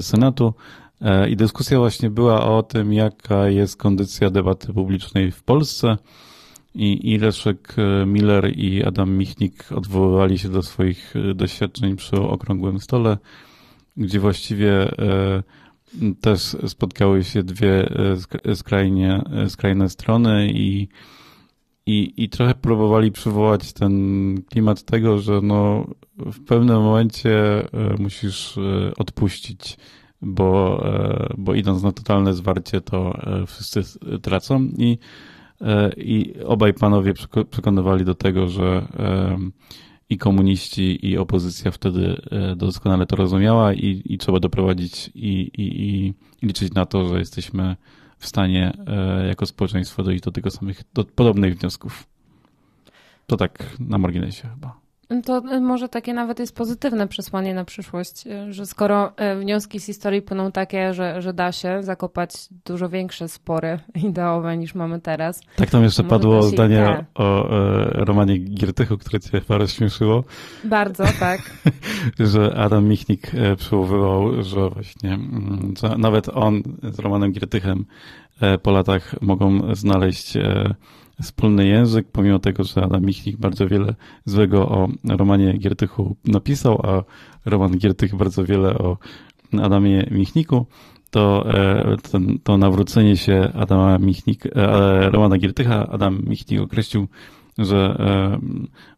Senatu. 0.00 0.54
E, 1.02 1.30
I 1.30 1.36
dyskusja 1.36 1.78
właśnie 1.78 2.10
była 2.10 2.56
o 2.56 2.62
tym, 2.62 2.92
jaka 2.92 3.48
jest 3.48 3.76
kondycja 3.76 4.30
debaty 4.30 4.72
publicznej 4.72 5.32
w 5.32 5.42
Polsce. 5.42 5.96
I, 6.74 7.12
I 7.12 7.18
Leszek 7.18 7.74
e, 7.78 8.06
Miller 8.06 8.58
i 8.58 8.84
Adam 8.84 9.10
Michnik 9.16 9.72
odwoływali 9.72 10.38
się 10.38 10.48
do 10.48 10.62
swoich 10.62 11.14
e, 11.16 11.34
doświadczeń 11.34 11.96
przy 11.96 12.16
okrągłym 12.16 12.80
stole, 12.80 13.18
gdzie 13.96 14.20
właściwie 14.20 14.88
też 16.20 16.56
spotkały 16.66 17.24
się 17.24 17.42
dwie 17.42 17.88
skrajnie, 18.54 19.22
skrajne 19.48 19.88
strony 19.88 20.48
i, 20.52 20.88
i, 21.86 22.12
i 22.16 22.28
trochę 22.28 22.54
próbowali 22.54 23.12
przywołać 23.12 23.72
ten 23.72 24.42
klimat 24.42 24.82
tego, 24.82 25.18
że 25.18 25.40
no 25.42 25.86
w 26.16 26.44
pewnym 26.44 26.82
momencie 26.82 27.62
musisz 27.98 28.58
odpuścić 28.96 29.76
bo, 30.22 30.82
e, 30.84 31.34
bo 31.38 31.54
idąc 31.54 31.82
na 31.82 31.92
totalne 31.92 32.34
zwarcie, 32.34 32.80
to 32.80 33.18
e, 33.22 33.46
wszyscy 33.46 33.82
tracą 34.22 34.68
i, 34.78 34.98
e, 35.60 35.92
i 35.96 36.34
obaj 36.44 36.74
panowie 36.74 37.14
przekonywali 37.50 38.04
do 38.04 38.14
tego, 38.14 38.48
że 38.48 38.86
i 40.10 40.18
komuniści, 40.18 41.06
i 41.06 41.18
opozycja 41.18 41.70
wtedy 41.70 42.22
doskonale 42.56 43.06
to 43.06 43.16
rozumiała 43.16 43.74
i, 43.74 44.02
i 44.04 44.18
trzeba 44.18 44.40
doprowadzić 44.40 45.10
i, 45.14 45.50
i, 45.58 46.14
i 46.42 46.46
liczyć 46.46 46.74
na 46.74 46.86
to, 46.86 47.08
że 47.08 47.18
jesteśmy 47.18 47.76
w 48.18 48.26
stanie 48.26 48.72
jako 49.28 49.46
społeczeństwo 49.46 50.02
dojść 50.02 50.22
do 50.22 50.30
tego 50.30 50.50
samych, 50.50 50.82
do 50.94 51.04
podobnych 51.04 51.58
wniosków. 51.58 52.06
To 53.26 53.36
tak 53.36 53.76
na 53.80 53.98
marginesie 53.98 54.48
chyba. 54.48 54.82
To 55.20 55.38
e, 55.38 55.60
może 55.60 55.88
takie 55.88 56.14
nawet 56.14 56.38
jest 56.38 56.56
pozytywne 56.56 57.08
przesłanie 57.08 57.54
na 57.54 57.64
przyszłość, 57.64 58.26
e, 58.26 58.52
że 58.52 58.66
skoro 58.66 59.12
e, 59.16 59.36
wnioski 59.36 59.80
z 59.80 59.86
historii 59.86 60.22
płyną 60.22 60.52
takie, 60.52 60.94
że, 60.94 61.22
że 61.22 61.32
da 61.32 61.52
się 61.52 61.82
zakopać 61.82 62.30
dużo 62.66 62.88
większe 62.88 63.28
spory 63.28 63.78
ideowe 64.08 64.56
niż 64.56 64.74
mamy 64.74 65.00
teraz. 65.00 65.40
Tak 65.56 65.70
tam 65.70 65.82
jeszcze 65.82 66.04
padło 66.04 66.42
zdanie 66.42 67.04
o, 67.14 67.24
o 67.24 67.48
Romanie 67.92 68.38
Giertychu, 68.38 68.98
które 68.98 69.20
cię 69.20 69.40
chyba 69.40 69.58
rozśmieszyło. 69.58 70.24
Bardzo, 70.64 71.04
tak. 71.20 71.40
że 72.32 72.54
Adam 72.56 72.88
Michnik 72.88 73.32
przywoływał, 73.56 74.42
że 74.42 74.70
właśnie 74.70 75.14
mm, 75.14 75.74
że 75.80 75.98
nawet 75.98 76.28
on 76.28 76.62
z 76.82 76.98
Romanem 76.98 77.32
Giertychem 77.32 77.84
po 78.62 78.70
latach 78.70 79.14
mogą 79.20 79.74
znaleźć 79.74 80.34
wspólny 81.22 81.66
język, 81.66 82.06
pomimo 82.12 82.38
tego, 82.38 82.64
że 82.64 82.84
Adam 82.84 83.02
Michnik 83.02 83.36
bardzo 83.36 83.68
wiele 83.68 83.94
złego 84.24 84.68
o 84.68 84.88
Romanie 85.08 85.58
Giertychu 85.58 86.16
napisał, 86.24 86.80
a 86.86 87.04
Roman 87.50 87.78
Giertych 87.78 88.16
bardzo 88.16 88.44
wiele 88.44 88.78
o 88.78 88.98
Adamie 89.62 90.06
Michniku, 90.10 90.66
to, 91.10 91.44
e, 91.54 91.96
ten, 92.10 92.38
to 92.42 92.58
nawrócenie 92.58 93.16
się 93.16 93.52
Adama 93.54 93.98
Michnik, 93.98 94.46
e, 94.46 95.10
Romana 95.10 95.38
Giertycha, 95.38 95.88
Adam 95.88 96.22
Michnik 96.26 96.60
określił, 96.60 97.08
że 97.58 97.96
e, 97.98 98.38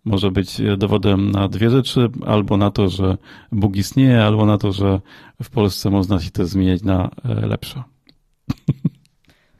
może 0.05 0.31
być 0.31 0.63
dowodem 0.79 1.31
na 1.31 1.49
dwie 1.49 1.71
rzeczy, 1.71 2.09
albo 2.27 2.57
na 2.57 2.71
to, 2.71 2.89
że 2.89 3.19
Bóg 3.53 3.77
istnieje, 3.77 4.25
albo 4.25 4.47
na 4.47 4.59
to, 4.59 4.73
że 4.73 5.01
w 5.43 5.51
Polsce 5.51 5.91
można 5.91 6.21
się 6.21 6.31
to 6.31 6.47
zmieniać 6.47 6.83
na 6.83 7.11
lepsze. 7.25 7.83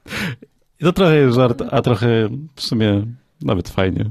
To 0.85 0.93
trochę 0.93 1.15
jest 1.15 1.35
żart, 1.35 1.63
a 1.71 1.81
trochę 1.81 2.07
w 2.55 2.61
sumie 2.61 3.05
nawet 3.41 3.69
fajnie. 3.69 4.05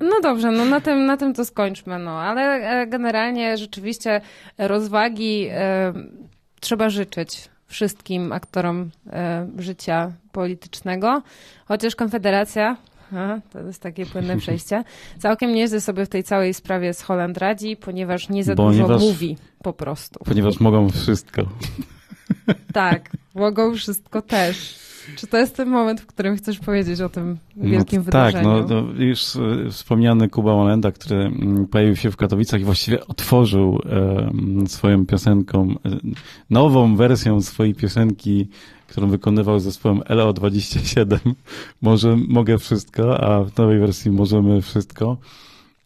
No 0.00 0.20
dobrze, 0.22 0.50
no 0.50 0.64
na 0.64 0.80
tym, 0.80 1.06
na 1.06 1.16
tym 1.16 1.34
to 1.34 1.44
skończmy, 1.44 1.98
no 1.98 2.10
ale 2.10 2.42
e, 2.42 2.86
generalnie 2.86 3.56
rzeczywiście 3.56 4.20
rozwagi 4.58 5.46
e, 5.50 5.92
trzeba 6.60 6.90
życzyć 6.90 7.48
wszystkim 7.66 8.32
aktorom 8.32 8.90
e, 9.06 9.48
życia 9.58 10.12
politycznego, 10.32 11.22
chociaż 11.66 11.96
Konfederacja, 11.96 12.76
to 13.52 13.60
jest 13.60 13.82
takie 13.82 14.06
płynne 14.06 14.36
przejście, 14.44 14.84
całkiem 15.18 15.54
nieźle 15.54 15.80
sobie 15.80 16.06
w 16.06 16.08
tej 16.08 16.24
całej 16.24 16.54
sprawie 16.54 16.94
z 16.94 17.02
Holand 17.02 17.38
radzi, 17.38 17.76
ponieważ 17.76 18.28
nie 18.28 18.44
za 18.44 18.54
ponieważ, 18.54 18.88
dużo 18.88 19.06
mówi 19.06 19.36
po 19.62 19.72
prostu. 19.72 20.24
Ponieważ 20.24 20.60
mogą 20.60 20.90
wszystko. 20.90 21.42
Tak, 22.72 23.10
mogą 23.34 23.74
wszystko 23.74 24.22
też. 24.22 24.84
Czy 25.16 25.26
to 25.26 25.38
jest 25.38 25.56
ten 25.56 25.68
moment, 25.68 26.00
w 26.00 26.06
którym 26.06 26.36
chcesz 26.36 26.58
powiedzieć 26.58 27.00
o 27.00 27.08
tym 27.08 27.38
wielkim 27.56 27.98
no, 27.98 28.04
wydarzeniu? 28.04 28.58
Tak, 28.58 28.70
no, 28.70 28.82
no 28.82 29.04
już 29.04 29.36
e, 29.36 29.70
wspomniany 29.70 30.28
Kuba 30.28 30.56
Malenda, 30.56 30.92
który 30.92 31.16
mm, 31.16 31.66
pojawił 31.66 31.96
się 31.96 32.10
w 32.10 32.16
Katowicach 32.16 32.60
i 32.60 32.64
właściwie 32.64 33.06
otworzył 33.06 33.80
e, 34.64 34.66
swoją 34.68 35.06
piosenką, 35.06 35.70
e, 35.70 35.74
nową 36.50 36.96
wersją 36.96 37.42
swojej 37.42 37.74
piosenki, 37.74 38.48
którą 38.86 39.08
wykonywał 39.08 39.60
zespołem 39.60 40.00
LO27. 40.00 41.18
Może 41.82 42.16
mogę 42.28 42.58
wszystko, 42.58 43.20
a 43.20 43.44
w 43.44 43.58
nowej 43.58 43.78
wersji 43.78 44.10
możemy 44.10 44.62
wszystko. 44.62 45.16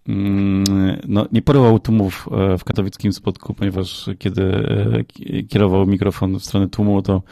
Mm, 0.08 0.64
no, 1.08 1.26
nie 1.32 1.42
porwał 1.42 1.78
tłumów 1.78 2.28
e, 2.32 2.58
w 2.58 2.64
katowickim 2.64 3.12
spotku, 3.12 3.54
ponieważ 3.54 4.10
kiedy 4.18 4.42
kierował 5.48 5.86
mikrofon 5.86 6.38
w 6.38 6.44
stronę 6.44 6.68
tłumu, 6.68 7.02
to 7.02 7.22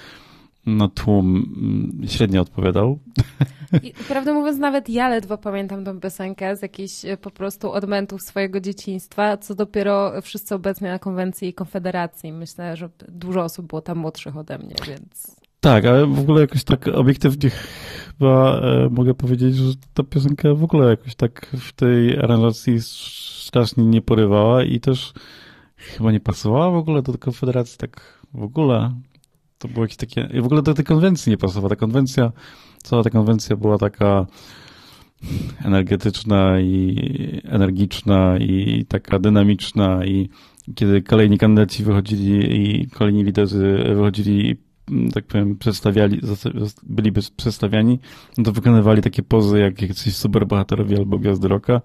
no 0.66 0.88
tłum 0.88 1.54
mm, 1.56 2.08
średnio 2.08 2.42
odpowiadał. 2.42 2.98
I, 3.82 3.92
prawdę 4.08 4.34
mówiąc, 4.34 4.58
nawet 4.58 4.88
ja 4.88 5.08
ledwo 5.08 5.38
pamiętam 5.38 5.84
tę 5.84 6.00
piosenkę 6.00 6.56
z 6.56 6.62
jakichś 6.62 7.04
e, 7.04 7.16
po 7.16 7.30
prostu 7.30 7.72
odmentów 7.72 8.22
swojego 8.22 8.60
dzieciństwa, 8.60 9.36
co 9.36 9.54
dopiero 9.54 10.22
wszyscy 10.22 10.54
obecni 10.54 10.86
na 10.86 10.98
konwencji 10.98 11.54
Konfederacji. 11.54 12.32
Myślę, 12.32 12.76
że 12.76 12.88
dużo 13.08 13.44
osób 13.44 13.66
było 13.66 13.80
tam 13.80 13.98
młodszych 13.98 14.36
ode 14.36 14.58
mnie, 14.58 14.74
więc... 14.88 15.36
Tak, 15.60 15.84
ale 15.84 16.06
w 16.06 16.20
ogóle 16.20 16.40
jakoś 16.40 16.64
tak 16.64 16.88
obiektywnie 16.88 17.50
chyba 17.50 18.60
e, 18.60 18.88
mogę 18.90 19.14
powiedzieć, 19.14 19.56
że 19.56 19.72
ta 19.94 20.02
piosenka 20.02 20.54
w 20.54 20.64
ogóle 20.64 20.90
jakoś 20.90 21.14
tak 21.14 21.46
w 21.46 21.72
tej 21.72 22.18
aranżacji 22.18 22.78
strasznie 23.46 23.84
nie 23.84 24.02
porywała 24.02 24.64
i 24.64 24.80
też 24.80 25.12
chyba 25.76 26.12
nie 26.12 26.20
pasowała 26.20 26.70
w 26.70 26.76
ogóle 26.76 27.02
do 27.02 27.18
Konfederacji 27.18 27.78
tak 27.78 28.22
w 28.34 28.42
ogóle. 28.42 28.92
To 29.58 29.68
było 29.68 29.84
jakieś 29.84 29.96
takie... 29.96 30.28
I 30.34 30.40
w 30.40 30.44
ogóle 30.44 30.62
do 30.62 30.74
tej 30.74 30.84
konwencji 30.84 31.30
nie 31.30 31.36
pasowała. 31.36 31.68
Ta 31.68 31.76
konwencja, 31.76 32.32
cała 32.82 33.02
ta 33.02 33.10
konwencja 33.10 33.56
była 33.56 33.78
taka 33.78 34.26
energetyczna 35.64 36.60
i 36.60 37.40
energiczna 37.44 38.38
i 38.38 38.84
taka 38.88 39.18
dynamiczna 39.18 40.04
i 40.04 40.28
kiedy 40.74 41.02
kolejni 41.02 41.38
kandydaci 41.38 41.84
wychodzili 41.84 42.56
i 42.60 42.90
kolejni 42.90 43.24
liderzy 43.24 43.84
wychodzili 43.88 44.56
tak 45.14 45.24
powiem, 45.24 45.56
przedstawiali, 45.56 46.20
byliby 46.82 47.20
przedstawiani, 47.36 47.98
no 48.38 48.44
to 48.44 48.52
wykonywali 48.52 49.02
takie 49.02 49.22
pozy 49.22 49.58
jak 49.58 49.82
jacyś 49.82 50.16
superbohaterowie 50.16 50.96
albo 50.96 51.18
gwiazdy 51.18 51.48
roka. 51.48 51.80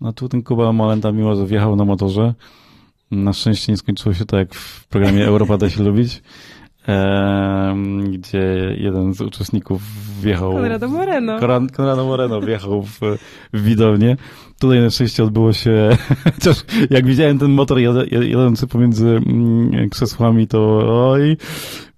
No 0.00 0.12
tu 0.12 0.28
ten 0.28 0.42
Kuba 0.42 0.72
Malenda, 0.72 1.12
mimo 1.12 1.36
że 1.36 1.46
wjechał 1.46 1.76
na 1.76 1.84
motorze, 1.84 2.34
na 3.10 3.32
szczęście 3.32 3.72
nie 3.72 3.76
skończyło 3.76 4.14
się 4.14 4.24
tak 4.24 4.38
jak 4.38 4.54
w 4.54 4.88
programie 4.88 5.26
Europa 5.26 5.58
da 5.58 5.70
się 5.70 5.82
lubić, 5.82 6.22
gdzie 8.12 8.76
jeden 8.78 9.14
z 9.14 9.20
uczestników 9.20 9.82
wjechał... 10.20 10.52
Conrado 10.52 10.88
Moreno. 10.88 11.38
Conrado 11.76 12.04
Moreno 12.04 12.40
wjechał 12.40 12.82
w, 12.82 13.00
w 13.52 13.62
widownię. 13.62 14.16
Tutaj 14.58 14.80
na 14.80 14.90
szczęście 14.90 15.24
odbyło 15.24 15.52
się, 15.52 15.88
chociaż 16.34 16.64
jak 16.90 17.06
widziałem 17.06 17.38
ten 17.38 17.50
motor 17.50 17.78
jadący 18.10 18.66
pomiędzy 18.66 19.08
mm, 19.08 19.90
krzesłami, 19.90 20.46
to 20.46 20.82
oj, 21.10 21.36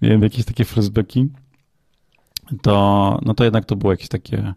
miałem 0.02 0.22
jakieś 0.22 0.44
takie 0.44 0.64
flashbacki. 0.64 1.28
To, 2.62 3.18
no 3.22 3.34
to 3.34 3.44
jednak 3.44 3.64
to 3.64 3.76
było 3.76 3.92
jakieś 3.92 4.08
takie 4.08 4.54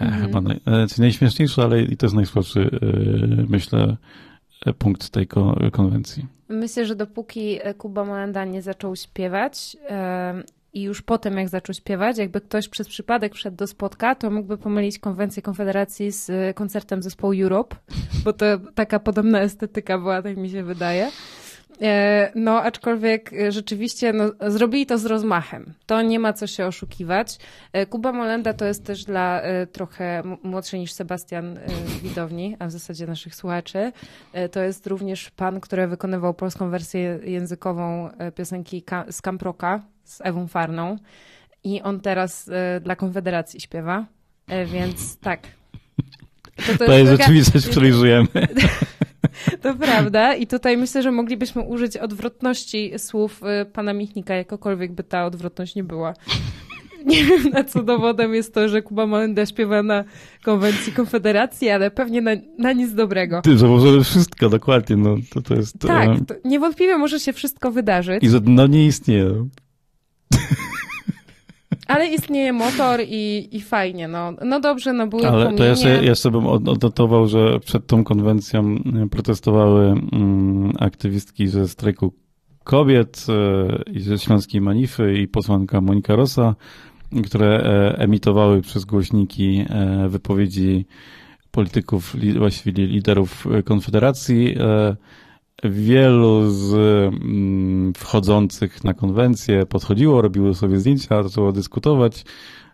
mm. 0.00 0.20
chyba 0.20 0.40
naj, 0.40 0.60
e, 0.66 0.86
najśmieszniejsze, 0.98 1.62
ale 1.62 1.82
i 1.82 1.96
to 1.96 2.06
jest 2.06 2.16
najsłabszy, 2.16 2.70
e, 2.82 3.44
myślę, 3.48 3.96
punkt 4.78 5.10
tej 5.10 5.26
konwencji. 5.72 6.37
Myślę, 6.48 6.86
że 6.86 6.96
dopóki 6.96 7.58
Kuba 7.78 8.04
Molenda 8.04 8.44
nie 8.44 8.62
zaczął 8.62 8.96
śpiewać 8.96 9.76
i 10.72 10.82
już 10.82 11.02
potem 11.02 11.38
jak 11.38 11.48
zaczął 11.48 11.74
śpiewać, 11.74 12.18
jakby 12.18 12.40
ktoś 12.40 12.68
przez 12.68 12.88
przypadek 12.88 13.34
wszedł 13.34 13.56
do 13.56 13.66
spotka, 13.66 14.14
to 14.14 14.30
mógłby 14.30 14.58
pomylić 14.58 14.98
konwencję 14.98 15.42
Konfederacji 15.42 16.12
z 16.12 16.56
koncertem 16.56 17.02
zespołu 17.02 17.32
Europe, 17.42 17.76
bo 18.24 18.32
to 18.32 18.46
taka 18.74 18.98
podobna 18.98 19.40
estetyka 19.40 19.98
była, 19.98 20.22
tak 20.22 20.36
mi 20.36 20.50
się 20.50 20.62
wydaje. 20.64 21.10
E, 21.82 22.32
no, 22.34 22.62
aczkolwiek 22.62 23.32
e, 23.32 23.52
rzeczywiście 23.52 24.12
no, 24.12 24.50
zrobili 24.50 24.86
to 24.86 24.98
z 24.98 25.06
rozmachem. 25.06 25.74
To 25.86 26.02
nie 26.02 26.18
ma 26.18 26.32
co 26.32 26.46
się 26.46 26.66
oszukiwać. 26.66 27.38
E, 27.72 27.86
Kuba 27.86 28.12
Molenda 28.12 28.54
to 28.54 28.64
jest 28.64 28.84
też 28.84 29.04
dla 29.04 29.42
trochę 29.72 30.22
młodszy 30.42 30.78
niż 30.78 30.92
Sebastian 30.92 31.58
widowni, 32.02 32.56
a 32.58 32.66
w 32.66 32.70
zasadzie 32.70 33.06
naszych 33.06 33.34
słuchaczy. 33.34 33.92
To 34.52 34.60
jest 34.60 34.86
również 34.86 35.30
pan, 35.30 35.60
który 35.60 35.86
wykonywał 35.86 36.34
polską 36.34 36.70
wersję 36.70 37.18
językową 37.24 38.10
piosenki 38.34 38.84
z 39.10 39.22
Kamproka 39.22 39.82
z 40.04 40.20
Ewą 40.24 40.46
Farną. 40.46 40.96
I 41.64 41.82
on 41.82 42.00
teraz 42.00 42.50
dla 42.80 42.96
Konfederacji 42.96 43.60
śpiewa. 43.60 44.06
Więc 44.66 45.18
tak. 45.18 45.40
To, 46.66 46.72
to, 46.72 46.86
to 46.86 46.92
jest, 46.92 47.10
jest 47.10 47.22
rzeczywistość, 47.22 47.66
w 47.66 47.70
której 47.70 47.92
żyjemy. 47.92 48.28
To 49.62 49.74
prawda. 49.74 50.34
I 50.34 50.46
tutaj 50.46 50.76
myślę, 50.76 51.02
że 51.02 51.12
moglibyśmy 51.12 51.62
użyć 51.62 51.96
odwrotności 51.96 52.92
słów 52.98 53.40
y, 53.62 53.64
pana 53.64 53.92
Michnika, 53.92 54.34
jakokolwiek 54.34 54.92
by 54.92 55.04
ta 55.04 55.26
odwrotność 55.26 55.74
nie 55.74 55.84
była. 55.84 56.14
Nie 57.06 57.24
wiem, 57.24 57.50
na 57.52 57.64
co 57.64 57.82
dowodem 57.82 58.34
jest 58.34 58.54
to, 58.54 58.68
że 58.68 58.82
Kuba 58.82 59.06
Malenda 59.06 59.46
śpiewa 59.46 59.82
na 59.82 60.04
konwencji 60.44 60.92
Konfederacji, 60.92 61.70
ale 61.70 61.90
pewnie 61.90 62.20
na, 62.20 62.30
na 62.58 62.72
nic 62.72 62.94
dobrego. 62.94 63.42
Ty, 63.42 63.58
że 63.58 63.66
może 63.66 64.04
wszystko, 64.04 64.48
dokładnie, 64.48 64.96
no 64.96 65.16
to, 65.30 65.42
to 65.42 65.54
jest... 65.54 65.78
Tak, 65.78 66.08
to 66.26 66.34
niewątpliwie 66.44 66.98
może 66.98 67.20
się 67.20 67.32
wszystko 67.32 67.70
wydarzyć. 67.70 68.24
I 68.24 68.28
że 68.28 68.40
no 68.44 68.66
nie 68.66 68.86
istnieje. 68.86 69.48
Ale 71.88 72.08
istnieje 72.08 72.52
motor 72.52 73.00
i, 73.00 73.48
i 73.52 73.60
fajnie, 73.60 74.08
no. 74.08 74.32
No 74.44 74.60
dobrze, 74.60 74.92
no 74.92 75.06
były 75.06 75.28
Ale 75.28 75.54
to 75.54 75.64
ja 75.64 75.76
sobie, 75.76 76.02
ja 76.02 76.14
sobie 76.14 76.38
bym 76.38 76.46
odnotował, 76.46 77.28
że 77.28 77.60
przed 77.60 77.86
tą 77.86 78.04
konwencją 78.04 78.60
mm, 78.60 79.08
protestowały 79.08 79.86
mm, 79.86 80.72
aktywistki 80.78 81.48
ze 81.48 81.68
strajku 81.68 82.12
kobiet 82.64 83.26
e, 83.28 83.92
i 83.92 84.00
ze 84.00 84.18
Śląskiej 84.18 84.60
Manify 84.60 85.14
i 85.14 85.28
posłanka 85.28 85.80
Monika 85.80 86.16
Rosa, 86.16 86.54
które 87.24 87.48
e, 87.48 87.98
emitowały 87.98 88.62
przez 88.62 88.84
głośniki 88.84 89.64
e, 89.68 90.08
wypowiedzi 90.08 90.86
polityków, 91.50 92.16
właściwie 92.38 92.86
liderów 92.86 93.46
Konfederacji, 93.64 94.56
wielu 95.64 96.50
z 96.50 96.74
mm, 96.74 97.92
wchodzących 97.94 98.84
na 98.84 98.94
konwencję 98.94 99.66
podchodziło, 99.66 100.22
robiło 100.22 100.54
sobie 100.54 100.80
zdjęcia, 100.80 101.22
zaczęło 101.22 101.52
dyskutować. 101.52 102.24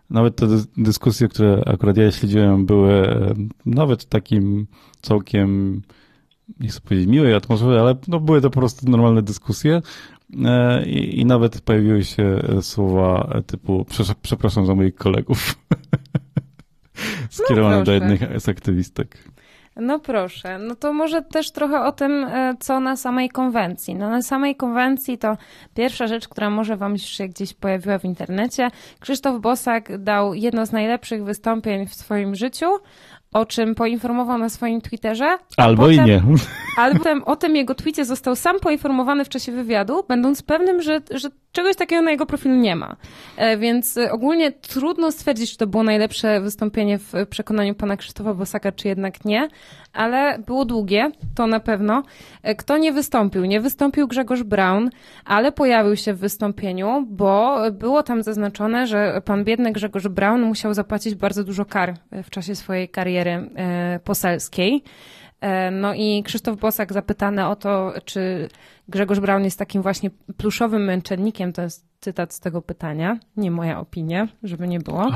Nawet 0.09 0.35
te 0.35 0.47
dyskusje, 0.77 1.27
które 1.27 1.63
akurat 1.65 1.97
ja 1.97 2.11
śledziłem, 2.11 2.65
były 2.65 3.07
nawet 3.65 4.05
takim 4.05 4.67
całkiem, 5.01 5.81
nie 6.59 6.67
chcę 6.67 6.81
powiedzieć 6.81 7.07
miłej 7.07 7.33
atmosfery, 7.33 7.79
ale 7.79 7.95
no, 8.07 8.19
były 8.19 8.41
to 8.41 8.49
po 8.49 8.59
prostu 8.59 8.89
normalne 8.89 9.21
dyskusje. 9.21 9.81
E, 10.45 10.85
I, 10.85 11.19
I, 11.19 11.25
nawet 11.25 11.61
pojawiły 11.61 12.03
się 12.03 12.39
słowa 12.61 13.41
typu 13.47 13.85
przepraszam 14.21 14.65
za 14.65 14.75
moich 14.75 14.95
kolegów. 14.95 15.55
Skierowane 17.29 17.77
no 17.77 17.83
do 17.83 17.91
jednych 17.91 18.41
z 18.41 18.49
aktywistek. 18.49 19.29
No 19.75 19.99
proszę, 19.99 20.59
no 20.59 20.75
to 20.75 20.93
może 20.93 21.21
też 21.21 21.51
trochę 21.51 21.81
o 21.81 21.91
tym, 21.91 22.23
e, 22.23 22.55
co 22.59 22.79
na 22.79 22.95
samej 22.95 23.29
konwencji. 23.29 23.95
No 23.95 24.09
na 24.09 24.21
samej 24.21 24.55
konwencji 24.55 25.17
to 25.17 25.37
pierwsza 25.73 26.07
rzecz, 26.07 26.27
która 26.27 26.49
może 26.49 26.77
wam 26.77 26.97
się 26.97 27.27
gdzieś 27.27 27.53
pojawiła 27.53 27.99
w 27.99 28.05
internecie. 28.05 28.69
Krzysztof 28.99 29.41
Bosak 29.41 29.97
dał 30.03 30.33
jedno 30.33 30.65
z 30.65 30.71
najlepszych 30.71 31.23
wystąpień 31.23 31.87
w 31.87 31.93
swoim 31.93 32.35
życiu, 32.35 32.65
o 33.33 33.45
czym 33.45 33.75
poinformował 33.75 34.37
na 34.37 34.49
swoim 34.49 34.81
Twitterze. 34.81 35.37
Albo 35.57 35.83
potem, 35.83 36.05
i 36.05 36.07
nie. 36.07 36.23
Albo 36.77 37.25
o 37.25 37.35
tym 37.35 37.55
jego 37.55 37.75
tweetie 37.75 38.05
został 38.05 38.35
sam 38.35 38.59
poinformowany 38.59 39.25
w 39.25 39.29
czasie 39.29 39.51
wywiadu, 39.51 40.03
będąc 40.07 40.41
pewnym, 40.41 40.81
że, 40.81 41.01
że 41.11 41.29
czegoś 41.55 41.75
takiego 41.75 42.01
na 42.01 42.11
jego 42.11 42.25
profilu 42.25 42.55
nie 42.55 42.75
ma. 42.75 42.95
E, 43.37 43.57
więc 43.57 43.99
ogólnie 44.11 44.51
trudno 44.51 45.11
stwierdzić, 45.11 45.51
czy 45.51 45.57
to 45.57 45.67
było 45.67 45.83
najlepsze 45.83 46.41
wystąpienie 46.41 46.97
w 46.97 47.13
przekonaniu 47.29 47.75
pana 47.75 47.97
Krzysztofa 47.97 48.33
Bosaka, 48.33 48.71
czy 48.71 48.87
jednak 48.87 49.25
nie, 49.25 49.47
ale 49.93 50.39
było 50.39 50.65
długie, 50.65 51.11
to 51.35 51.47
na 51.47 51.59
pewno. 51.59 52.03
E, 52.43 52.55
kto 52.55 52.77
nie 52.77 52.91
wystąpił? 52.91 53.45
Nie 53.45 53.61
wystąpił 53.61 54.07
Grzegorz 54.07 54.43
Braun, 54.43 54.89
ale 55.25 55.51
pojawił 55.51 55.95
się 55.95 56.13
w 56.13 56.19
wystąpieniu, 56.19 57.05
bo 57.09 57.57
było 57.71 58.03
tam 58.03 58.23
zaznaczone, 58.23 58.87
że 58.87 59.21
pan 59.25 59.43
biedny 59.43 59.71
Grzegorz 59.71 60.07
Braun 60.07 60.41
musiał 60.41 60.73
zapłacić 60.73 61.15
bardzo 61.15 61.43
dużo 61.43 61.65
kar 61.65 61.93
w 62.11 62.29
czasie 62.29 62.55
swojej 62.55 62.89
kariery 62.89 63.49
e, 63.55 63.99
poselskiej. 64.03 64.83
E, 65.41 65.71
no 65.71 65.93
i 65.93 66.23
Krzysztof 66.23 66.59
Bosak 66.59 66.93
zapytany 66.93 67.47
o 67.47 67.55
to, 67.55 67.93
czy 68.05 68.49
Grzegorz 68.89 69.19
Braun 69.19 69.43
jest 69.43 69.59
takim 69.59 69.81
właśnie 69.81 70.09
pluszowym 70.37 70.83
męczennikiem, 70.83 71.53
to 71.53 71.61
jest 71.61 71.85
cytat 71.99 72.33
z 72.33 72.39
tego 72.39 72.61
pytania, 72.61 73.19
nie 73.37 73.51
moja 73.51 73.79
opinia, 73.79 74.27
żeby 74.43 74.67
nie 74.67 74.79
było. 74.79 75.11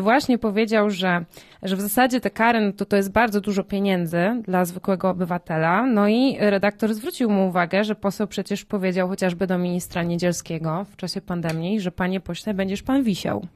Właśnie 0.00 0.38
powiedział, 0.38 0.90
że, 0.90 1.24
że 1.62 1.76
w 1.76 1.80
zasadzie 1.80 2.20
te 2.20 2.30
kary 2.30 2.60
no 2.60 2.72
to, 2.72 2.84
to 2.84 2.96
jest 2.96 3.12
bardzo 3.12 3.40
dużo 3.40 3.64
pieniędzy 3.64 4.42
dla 4.44 4.64
zwykłego 4.64 5.10
obywatela. 5.10 5.86
No 5.86 6.08
i 6.08 6.36
redaktor 6.40 6.94
zwrócił 6.94 7.30
mu 7.30 7.48
uwagę, 7.48 7.84
że 7.84 7.94
poseł 7.94 8.26
przecież 8.26 8.64
powiedział 8.64 9.08
chociażby 9.08 9.46
do 9.46 9.58
ministra 9.58 10.02
Niedzielskiego 10.02 10.86
w 10.90 10.96
czasie 10.96 11.20
pandemii, 11.20 11.80
że 11.80 11.92
panie 11.92 12.20
pośle, 12.20 12.54
będziesz 12.54 12.82
pan 12.82 13.02
wisiał. 13.02 13.46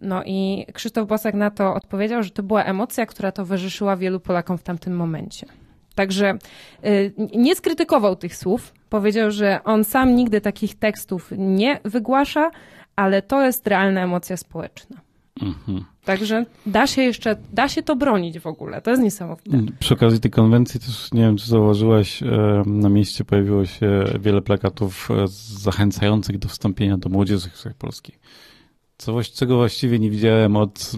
No 0.00 0.22
i 0.24 0.66
Krzysztof 0.72 1.08
Bosak 1.08 1.34
na 1.34 1.50
to 1.50 1.74
odpowiedział, 1.74 2.22
że 2.22 2.30
to 2.30 2.42
była 2.42 2.64
emocja, 2.64 3.06
która 3.06 3.32
towarzyszyła 3.32 3.96
wielu 3.96 4.20
Polakom 4.20 4.58
w 4.58 4.62
tamtym 4.62 4.96
momencie. 4.96 5.46
Także 5.94 6.38
y, 6.84 7.12
nie 7.36 7.56
skrytykował 7.56 8.16
tych 8.16 8.36
słów. 8.36 8.72
Powiedział, 8.88 9.30
że 9.30 9.60
on 9.64 9.84
sam 9.84 10.16
nigdy 10.16 10.40
takich 10.40 10.78
tekstów 10.78 11.32
nie 11.38 11.80
wygłasza, 11.84 12.50
ale 12.96 13.22
to 13.22 13.42
jest 13.42 13.66
realna 13.66 14.00
emocja 14.00 14.36
społeczna. 14.36 15.00
Mhm. 15.42 15.84
Także 16.04 16.46
da 16.66 16.86
się 16.86 17.02
jeszcze, 17.02 17.36
da 17.52 17.68
się 17.68 17.82
to 17.82 17.96
bronić 17.96 18.38
w 18.38 18.46
ogóle. 18.46 18.82
To 18.82 18.90
jest 18.90 19.02
niesamowite. 19.02 19.58
Przy 19.78 19.94
okazji 19.94 20.20
tej 20.20 20.30
konwencji 20.30 20.80
też, 20.80 21.12
nie 21.12 21.20
wiem, 21.20 21.36
czy 21.36 21.46
zauważyłeś, 21.46 22.22
e, 22.22 22.62
na 22.66 22.88
mieście 22.88 23.24
pojawiło 23.24 23.64
się 23.64 24.04
wiele 24.20 24.42
plakatów 24.42 25.08
e, 25.10 25.24
zachęcających 25.60 26.38
do 26.38 26.48
wstąpienia 26.48 26.98
do 26.98 27.08
młodzieży 27.08 27.48
polskiej. 27.78 28.14
Co, 28.98 29.22
czego 29.34 29.56
właściwie 29.56 29.98
nie 29.98 30.10
widziałem 30.10 30.56
od 30.56 30.92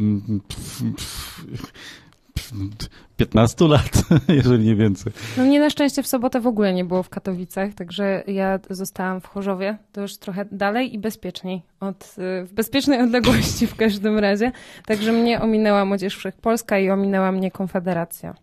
15 3.17 3.69
lat, 3.69 4.03
jeżeli 4.29 4.65
nie 4.65 4.77
więcej. 4.77 5.13
No 5.37 5.45
mnie 5.45 5.61
na 5.61 5.71
szczęście 5.71 6.03
w 6.03 6.07
sobotę 6.07 6.41
w 6.41 6.47
ogóle 6.47 6.75
nie 6.75 6.85
było 6.85 7.03
w 7.03 7.09
Katowicach, 7.09 7.75
także 7.75 8.25
ja 8.27 8.59
zostałam 8.71 9.21
w 9.21 9.27
Chorzowie, 9.27 9.79
to 9.93 10.01
już 10.01 10.17
trochę 10.17 10.45
dalej 10.53 10.95
i 10.95 10.99
bezpieczniej, 10.99 11.63
od, 11.81 12.15
w 12.45 12.53
bezpiecznej 12.53 13.03
odległości 13.07 13.67
w 13.67 13.75
każdym 13.77 14.19
razie. 14.19 14.53
Także 14.87 15.13
mnie 15.13 15.41
ominęła 15.41 15.85
Młodzież 15.85 16.17
Wszechpolska 16.17 16.79
i 16.79 16.91
ominęła 16.91 17.33
mnie 17.33 17.51
Konfederacja. 17.51 18.35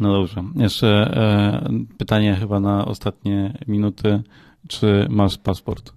No 0.00 0.12
dobrze. 0.12 0.44
Jeszcze 0.56 0.88
e, 0.88 1.70
pytanie 1.98 2.36
chyba 2.40 2.60
na 2.60 2.84
ostatnie 2.84 3.58
minuty. 3.66 4.22
Czy 4.68 5.06
masz 5.10 5.38
paszport? 5.38 5.92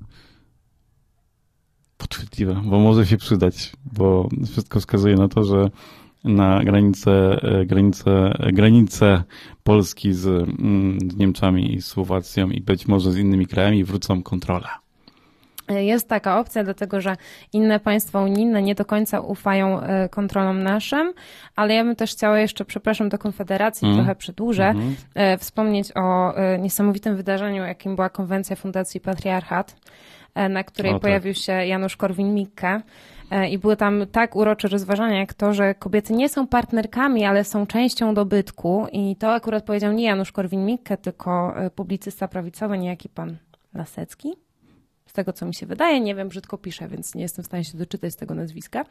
Podchwytliwe, 2.03 2.61
bo 2.63 2.79
może 2.79 3.05
się 3.05 3.17
przydać, 3.17 3.71
bo 3.85 4.29
wszystko 4.51 4.79
wskazuje 4.79 5.15
na 5.15 5.27
to, 5.27 5.43
że 5.43 5.69
na 6.23 6.63
granicę, 6.63 7.11
e, 7.41 7.65
granicę, 7.65 8.33
granicę 8.53 9.23
Polski 9.63 10.13
z, 10.13 10.27
mm, 10.27 10.97
z 11.11 11.15
Niemczami 11.17 11.75
i 11.75 11.81
Słowacją 11.81 12.49
i 12.49 12.61
być 12.61 12.87
może 12.87 13.11
z 13.11 13.17
innymi 13.17 13.47
krajami 13.47 13.83
wrócą 13.83 14.23
kontrole. 14.23 14.67
Jest 15.69 16.09
taka 16.09 16.39
opcja, 16.39 16.63
dlatego 16.63 17.01
że 17.01 17.15
inne 17.53 17.79
państwa 17.79 18.21
unijne 18.21 18.61
nie 18.61 18.75
do 18.75 18.85
końca 18.85 19.19
ufają 19.19 19.81
e, 19.81 20.09
kontrolom 20.09 20.63
naszym, 20.63 21.13
ale 21.55 21.73
ja 21.73 21.83
bym 21.83 21.95
też 21.95 22.11
chciała 22.11 22.39
jeszcze, 22.39 22.65
przepraszam, 22.65 23.09
do 23.09 23.17
Konfederacji 23.17 23.85
mm. 23.85 23.97
trochę 23.97 24.15
przedłużę, 24.15 24.65
mm 24.65 24.95
-hmm. 25.15 25.37
wspomnieć 25.37 25.91
o 25.95 26.35
e, 26.35 26.59
niesamowitym 26.59 27.15
wydarzeniu, 27.15 27.63
jakim 27.63 27.95
była 27.95 28.09
konwencja 28.09 28.55
Fundacji 28.55 28.99
Patriarchat, 28.99 29.75
na 30.49 30.63
której 30.63 30.91
o, 30.91 30.95
tak. 30.95 31.01
pojawił 31.01 31.33
się 31.33 31.51
Janusz 31.51 31.97
Korwin-Mikke. 31.97 32.81
I 33.49 33.57
były 33.57 33.75
tam 33.75 34.05
tak 34.11 34.35
urocze 34.35 34.67
rozważania, 34.67 35.19
jak 35.19 35.33
to, 35.33 35.53
że 35.53 35.75
kobiety 35.75 36.13
nie 36.13 36.29
są 36.29 36.47
partnerkami, 36.47 37.25
ale 37.25 37.43
są 37.43 37.67
częścią 37.67 38.13
dobytku. 38.13 38.87
I 38.91 39.15
to 39.15 39.33
akurat 39.33 39.63
powiedział 39.63 39.91
nie 39.91 40.05
Janusz 40.05 40.31
Korwin-Mikke, 40.31 40.97
tylko 40.97 41.55
publicysta 41.75 42.27
prawicowy, 42.27 42.77
niejaki 42.77 43.09
pan 43.09 43.37
Lasecki 43.73 44.35
z 45.13 45.15
tego 45.15 45.33
co 45.33 45.45
mi 45.45 45.55
się 45.55 45.65
wydaje. 45.65 46.01
Nie 46.01 46.15
wiem, 46.15 46.29
brzydko 46.29 46.57
piszę, 46.57 46.87
więc 46.87 47.15
nie 47.15 47.21
jestem 47.21 47.43
w 47.43 47.45
stanie 47.45 47.63
się 47.63 47.77
doczytać 47.77 48.13
z 48.13 48.15
tego 48.15 48.33
nazwiska. 48.33 48.85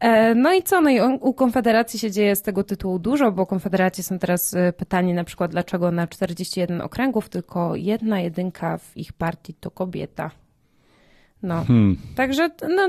E, 0.00 0.34
no 0.34 0.54
i 0.54 0.62
co? 0.62 0.80
No 0.80 0.90
i 0.90 1.00
u 1.00 1.34
Konfederacji 1.34 1.98
się 1.98 2.10
dzieje 2.10 2.36
z 2.36 2.42
tego 2.42 2.64
tytułu 2.64 2.98
dużo, 2.98 3.32
bo 3.32 3.46
Konfederacji 3.46 4.04
są 4.04 4.18
teraz 4.18 4.54
e, 4.54 4.72
pytanie 4.72 5.14
na 5.14 5.24
przykład, 5.24 5.50
dlaczego 5.50 5.90
na 5.90 6.06
41 6.06 6.80
okręgów 6.80 7.28
tylko 7.28 7.76
jedna 7.76 8.20
jedynka 8.20 8.78
w 8.78 8.96
ich 8.96 9.12
partii 9.12 9.54
to 9.54 9.70
kobieta. 9.70 10.30
No, 11.44 11.64
hmm. 11.64 11.96
także 12.14 12.50
no, 12.76 12.88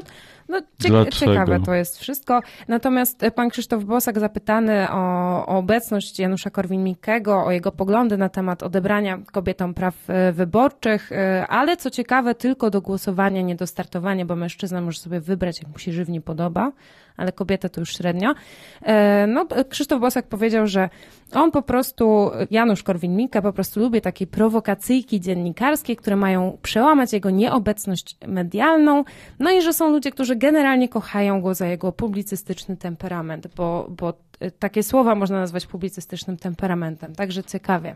no 0.50 1.06
ciekawe 1.06 1.60
to 1.60 1.74
jest 1.74 2.00
wszystko. 2.00 2.42
Natomiast 2.68 3.26
pan 3.36 3.50
Krzysztof 3.50 3.84
Bosak 3.84 4.20
zapytany 4.20 4.88
o, 4.92 5.46
o 5.46 5.58
obecność 5.58 6.20
Janusza 6.20 6.50
Korwin-Mikkego, 6.50 7.46
o 7.46 7.52
jego 7.52 7.72
poglądy 7.72 8.18
na 8.18 8.30
temat 8.30 8.64
odebrania 8.64 9.20
kobietom 9.32 9.74
praw 9.74 10.10
e, 10.10 10.32
wyborczych, 10.32 11.12
e, 11.12 11.48
ale 11.48 11.78
co 11.78 11.90
ciekawe 11.90 12.36
tylko 12.36 12.70
do 12.70 12.82
głosowania, 12.82 13.42
nie 13.42 13.56
do 13.56 13.68
startowania, 13.68 14.26
bo 14.26 14.36
mężczyzna 14.36 14.82
może 14.82 15.00
sobie 15.00 15.20
wybrać, 15.20 15.62
jak 15.62 15.72
mu 15.72 15.80
się 15.80 15.92
żywnie 15.92 16.22
podoba 16.22 16.72
ale 17.18 17.32
kobieta 17.32 17.70
to 17.70 17.82
już 17.82 17.98
średnio. 17.98 18.34
E, 18.82 19.28
no, 19.28 19.46
Krzysztof 19.70 20.02
Bosak 20.02 20.28
powiedział, 20.28 20.68
że 20.68 20.90
on 21.34 21.52
po 21.52 21.62
prostu, 21.62 22.32
Janusz 22.52 22.84
Korwin-Mikke 22.84 23.42
po 23.42 23.54
prostu 23.54 23.80
lubi 23.80 24.02
takie 24.02 24.28
prowokacyjki 24.28 25.22
dziennikarskie, 25.22 25.96
które 25.96 26.16
mają 26.16 26.58
przełamać 26.62 27.14
jego 27.14 27.30
nieobecność 27.30 28.18
medialną, 28.28 29.04
no 29.40 29.52
i 29.52 29.62
że 29.62 29.74
są 29.74 29.92
ludzie, 29.92 30.12
którzy 30.12 30.35
generalnie 30.36 30.90
kochają 30.90 31.42
go 31.42 31.54
za 31.54 31.68
jego 31.68 31.92
publicystyczny 31.92 32.78
temperament, 32.78 33.48
bo, 33.56 33.88
bo 33.90 34.14
e, 34.40 34.52
takie 34.52 34.84
słowa 34.84 35.16
można 35.16 35.40
nazwać 35.40 35.66
publicystycznym 35.66 36.38
temperamentem, 36.38 37.16
także 37.16 37.44
ciekawie. 37.44 37.96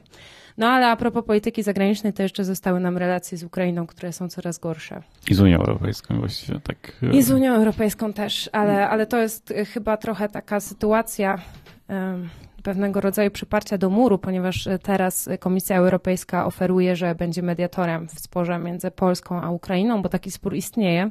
No 0.57 0.67
ale 0.67 0.87
a 0.87 0.95
propos 0.95 1.25
polityki 1.25 1.63
zagranicznej, 1.63 2.13
to 2.13 2.23
jeszcze 2.23 2.45
zostały 2.45 2.79
nam 2.79 2.97
relacje 2.97 3.37
z 3.37 3.43
Ukrainą, 3.43 3.87
które 3.87 4.13
są 4.13 4.29
coraz 4.29 4.59
gorsze. 4.59 5.01
I 5.29 5.33
z 5.33 5.39
Unią 5.39 5.57
Europejską 5.57 6.19
właściwie, 6.19 6.59
tak. 6.59 6.91
E, 7.03 7.11
I 7.11 7.23
z 7.23 7.31
Unią 7.31 7.53
Europejską 7.53 8.13
też, 8.13 8.49
ale, 8.53 8.89
ale 8.89 9.05
to 9.05 9.17
jest 9.17 9.51
e, 9.51 9.65
chyba 9.65 9.97
trochę 9.97 10.29
taka 10.29 10.59
sytuacja 10.59 11.37
um, 11.89 12.29
pewnego 12.63 13.01
rodzaju 13.01 13.31
przyparcia 13.31 13.77
do 13.77 13.89
muru, 13.89 14.17
ponieważ 14.17 14.67
teraz 14.83 15.29
Komisja 15.39 15.77
Europejska 15.77 16.45
oferuje, 16.45 16.95
że 16.95 17.15
będzie 17.15 17.41
mediatorem 17.41 18.07
w 18.07 18.19
sporze 18.19 18.59
między 18.59 18.91
Polską 18.91 19.41
a 19.41 19.49
Ukrainą, 19.49 20.01
bo 20.01 20.09
taki 20.09 20.31
spór 20.31 20.55
istnieje. 20.55 21.09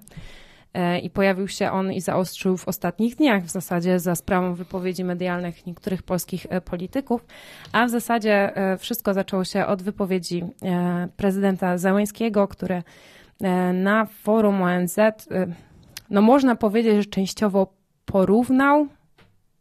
E, 0.75 0.99
i 0.99 1.11
pojawił 1.11 1.49
się 1.49 1.71
on 1.71 1.93
i 1.93 2.01
zaostrzył 2.01 2.57
w 2.57 2.69
ostatnich 2.69 3.17
dniach 3.17 3.45
w 3.45 3.51
zasadzie 3.51 4.01
za 4.01 4.15
sprawą 4.15 4.55
wypowiedzi 4.55 5.05
medialnych 5.05 5.67
niektórych 5.67 6.03
polskich 6.03 6.47
e, 6.51 6.61
polityków, 6.61 7.25
a 7.73 7.87
w 7.87 7.91
zasadzie 7.91 8.57
e, 8.57 8.79
wszystko 8.79 9.15
zaczęło 9.15 9.45
się 9.45 9.67
od 9.67 9.83
wypowiedzi 9.83 10.45
prezydenta 11.17 11.79
Załęskiego, 11.79 12.49
który 12.49 12.83
na 13.75 14.07
forum 14.07 14.63
ONZ, 14.63 14.97
no 16.11 16.23
można 16.23 16.57
powiedzieć, 16.57 16.97
że 16.97 17.05
częściowo 17.05 17.73
porównał 18.05 18.87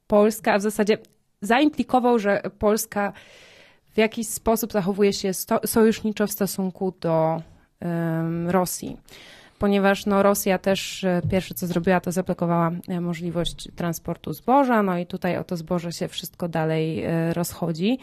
Polskę, 0.07 0.53
a 0.53 0.57
w 0.57 0.61
zasadzie 0.61 0.97
zaimplikował, 1.41 2.19
że 2.19 2.41
Polska 2.59 3.13
w 3.93 3.97
jakiś 3.97 4.27
sposób 4.27 4.71
zachowuje 4.71 5.13
się 5.13 5.31
sojuszniczo 5.65 6.27
w 6.27 6.31
stosunku 6.31 6.93
do 7.01 7.41
Rosji 8.47 8.97
ponieważ 9.59 10.05
no, 10.05 10.23
Rosja 10.23 10.57
też 10.57 11.03
e, 11.03 11.21
pierwsze 11.29 11.53
co 11.53 11.67
zrobiła, 11.67 11.99
to 11.99 12.11
zablokowała 12.11 12.71
e, 12.87 13.01
możliwość 13.01 13.67
transportu 13.75 14.33
zboża, 14.33 14.83
no 14.83 14.97
i 14.97 15.05
tutaj 15.05 15.37
o 15.37 15.43
to 15.43 15.57
zboże 15.57 15.91
się 15.91 16.07
wszystko 16.07 16.47
dalej 16.47 17.03
e, 17.03 17.33
rozchodzi. 17.33 17.99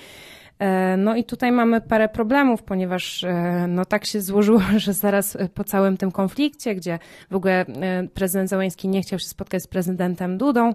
No 0.98 1.16
i 1.16 1.24
tutaj 1.24 1.52
mamy 1.52 1.80
parę 1.80 2.08
problemów, 2.08 2.62
ponieważ 2.62 3.24
no 3.68 3.84
tak 3.84 4.04
się 4.04 4.20
złożyło, 4.20 4.60
że 4.76 4.92
zaraz 4.92 5.36
po 5.54 5.64
całym 5.64 5.96
tym 5.96 6.12
konflikcie, 6.12 6.74
gdzie 6.74 6.98
w 7.30 7.34
ogóle 7.34 7.66
prezydent 8.14 8.50
Załański 8.50 8.88
nie 8.88 9.02
chciał 9.02 9.18
się 9.18 9.28
spotkać 9.28 9.62
z 9.62 9.66
prezydentem 9.66 10.38
Dudą, 10.38 10.74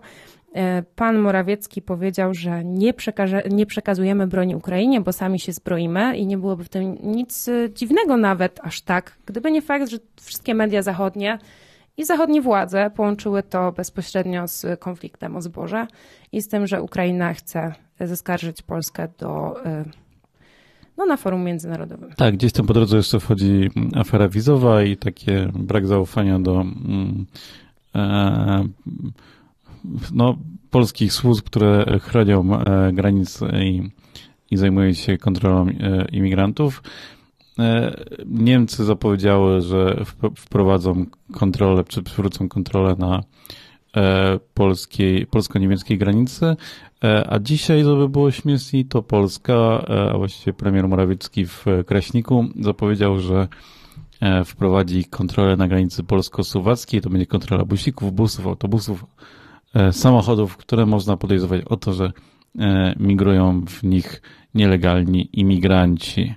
pan 0.95 1.17
Morawiecki 1.19 1.81
powiedział, 1.81 2.33
że 2.33 2.63
nie, 2.63 2.93
przekaże, 2.93 3.43
nie 3.49 3.65
przekazujemy 3.65 4.27
broni 4.27 4.55
Ukrainie, 4.55 5.01
bo 5.01 5.13
sami 5.13 5.39
się 5.39 5.53
zbroimy 5.53 6.17
i 6.17 6.25
nie 6.25 6.37
byłoby 6.37 6.63
w 6.63 6.69
tym 6.69 6.97
nic 7.03 7.47
e, 7.47 7.73
dziwnego 7.73 8.17
nawet 8.17 8.59
aż 8.63 8.81
tak, 8.81 9.17
gdyby 9.25 9.51
nie 9.51 9.61
fakt, 9.61 9.89
że 9.89 9.97
wszystkie 10.21 10.55
media 10.55 10.81
zachodnie 10.81 11.39
i 11.97 12.05
zachodnie 12.05 12.41
władze 12.41 12.91
połączyły 12.95 13.43
to 13.43 13.71
bezpośrednio 13.71 14.47
z 14.47 14.79
konfliktem 14.79 15.35
o 15.35 15.41
zboże 15.41 15.87
i 16.31 16.41
z 16.41 16.47
tym, 16.47 16.67
że 16.67 16.81
Ukraina 16.81 17.33
chce 17.33 17.73
zaskarżyć 17.99 18.61
Polskę 18.61 19.07
do 19.17 19.65
e, 19.65 19.85
no, 20.97 21.05
na 21.05 21.17
forum 21.17 21.43
międzynarodowym. 21.43 22.09
Tak, 22.17 22.33
gdzieś 22.33 22.51
tam 22.51 22.67
po 22.67 22.73
drodze 22.73 22.97
jeszcze 22.97 23.19
wchodzi 23.19 23.69
afera 23.95 24.29
wizowa 24.29 24.83
i 24.83 24.97
takie 24.97 25.49
brak 25.53 25.87
zaufania 25.87 26.39
do 26.39 26.61
mm, 26.61 27.25
e, 27.95 28.63
no, 30.13 30.37
polskich 30.69 31.13
służb, 31.13 31.45
które 31.45 31.99
chronią 32.01 32.59
e, 32.59 32.93
granice 32.93 33.63
i, 33.63 33.89
i 34.51 34.57
zajmują 34.57 34.93
się 34.93 35.17
kontrolą 35.17 35.67
e, 35.67 36.05
imigrantów. 36.11 36.83
E, 37.59 37.95
Niemcy 38.25 38.85
zapowiedziały, 38.85 39.61
że 39.61 40.03
wprowadzą 40.35 41.05
kontrolę, 41.33 41.83
czy 41.83 42.03
przywrócą 42.03 42.49
kontrolę 42.49 42.95
na 42.99 43.23
polskiej, 44.53 45.25
polsko-niemieckiej 45.25 45.97
granicy, 45.97 46.55
a 47.29 47.39
dzisiaj, 47.39 47.83
żeby 47.83 48.09
było 48.09 48.31
śmieszniej, 48.31 48.85
to 48.85 49.03
Polska, 49.03 49.85
a 50.13 50.17
właściwie 50.17 50.53
premier 50.53 50.87
Morawiecki 50.87 51.45
w 51.45 51.65
Kraśniku 51.85 52.45
zapowiedział, 52.59 53.19
że 53.19 53.47
wprowadzi 54.45 55.05
kontrolę 55.05 55.57
na 55.57 55.67
granicy 55.67 56.03
polsko-słowackiej, 56.03 57.01
to 57.01 57.09
będzie 57.09 57.25
kontrola 57.25 57.65
busików, 57.65 58.13
busów, 58.13 58.47
autobusów, 58.47 59.05
samochodów, 59.91 60.57
które 60.57 60.85
można 60.85 61.17
podejrzewać 61.17 61.61
o 61.65 61.77
to, 61.77 61.93
że 61.93 62.11
e, 62.59 62.95
migrują 62.99 63.65
w 63.65 63.83
nich 63.83 64.21
nielegalni 64.53 65.29
imigranci. 65.39 66.35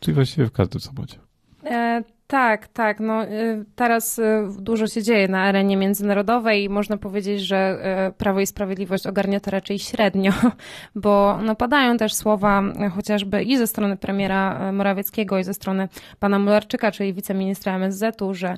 Czyli 0.00 0.14
właściwie 0.14 0.46
w 0.46 0.52
każdym 0.52 0.80
samochodzie. 0.80 1.18
E, 1.64 2.02
tak, 2.28 2.68
tak. 2.68 3.00
No, 3.00 3.24
y, 3.24 3.64
teraz 3.76 4.18
y, 4.18 4.22
dużo 4.58 4.86
się 4.86 5.02
dzieje 5.02 5.28
na 5.28 5.42
arenie 5.42 5.76
międzynarodowej 5.76 6.64
i 6.64 6.68
można 6.68 6.96
powiedzieć, 6.96 7.40
że 7.40 7.78
y, 8.08 8.12
Prawo 8.12 8.40
i 8.40 8.46
Sprawiedliwość 8.46 9.06
ogarnia 9.06 9.40
to 9.40 9.50
raczej 9.50 9.78
średnio, 9.78 10.32
bo 10.94 11.38
no, 11.42 11.54
padają 11.54 11.96
też 11.96 12.14
słowa 12.14 12.62
chociażby 12.94 13.42
i 13.42 13.56
ze 13.56 13.66
strony 13.66 13.96
premiera 13.96 14.72
Morawieckiego, 14.72 15.38
i 15.38 15.44
ze 15.44 15.54
strony 15.54 15.88
pana 16.20 16.38
Mularczyka, 16.38 16.92
czyli 16.92 17.14
wiceministra 17.14 17.74
MSZ-u, 17.76 18.34
że 18.34 18.56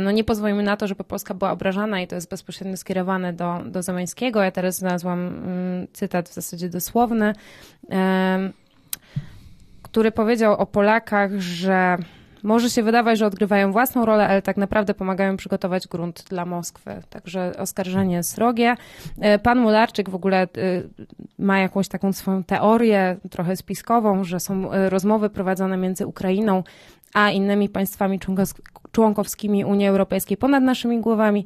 no, 0.00 0.10
nie 0.10 0.24
pozwolimy 0.24 0.62
na 0.62 0.76
to, 0.76 0.86
żeby 0.86 1.04
Polska 1.04 1.34
była 1.34 1.50
obrażana 1.50 2.00
i 2.00 2.06
to 2.06 2.14
jest 2.14 2.30
bezpośrednio 2.30 2.76
skierowane 2.76 3.32
do, 3.32 3.58
do 3.66 3.82
Zamańskiego. 3.82 4.42
Ja 4.42 4.50
teraz 4.50 4.76
znalazłam 4.76 5.26
mm, 5.26 5.86
cytat 5.92 6.28
w 6.28 6.34
zasadzie 6.34 6.68
dosłowny, 6.68 7.32
który 9.82 10.12
powiedział 10.12 10.54
o 10.54 10.66
Polakach, 10.66 11.30
że 11.38 11.98
może 12.42 12.70
się 12.70 12.82
wydawać, 12.82 13.18
że 13.18 13.26
odgrywają 13.26 13.72
własną 13.72 14.04
rolę, 14.04 14.28
ale 14.28 14.42
tak 14.42 14.56
naprawdę 14.56 14.94
pomagają 14.94 15.36
przygotować 15.36 15.88
grunt 15.88 16.24
dla 16.28 16.46
Moskwy. 16.46 16.90
Także 17.10 17.52
oskarżenie 17.58 18.22
srogie. 18.22 18.76
E, 19.20 19.38
pan 19.38 19.58
Mularczyk 19.58 20.10
w 20.10 20.14
ogóle 20.14 20.42
e, 20.42 20.46
ma 21.38 21.58
jakąś 21.58 21.88
taką 21.88 22.12
swoją 22.12 22.44
teorię, 22.44 23.16
trochę 23.30 23.56
spiskową, 23.56 24.24
że 24.24 24.40
są 24.40 24.72
e, 24.72 24.90
rozmowy 24.90 25.30
prowadzone 25.30 25.76
między 25.76 26.06
Ukrainą 26.06 26.62
a 27.14 27.30
innymi 27.30 27.68
państwami 27.68 28.20
członkowskimi 28.92 29.64
Unii 29.64 29.86
Europejskiej 29.86 30.36
ponad 30.36 30.62
naszymi 30.62 31.00
głowami 31.00 31.44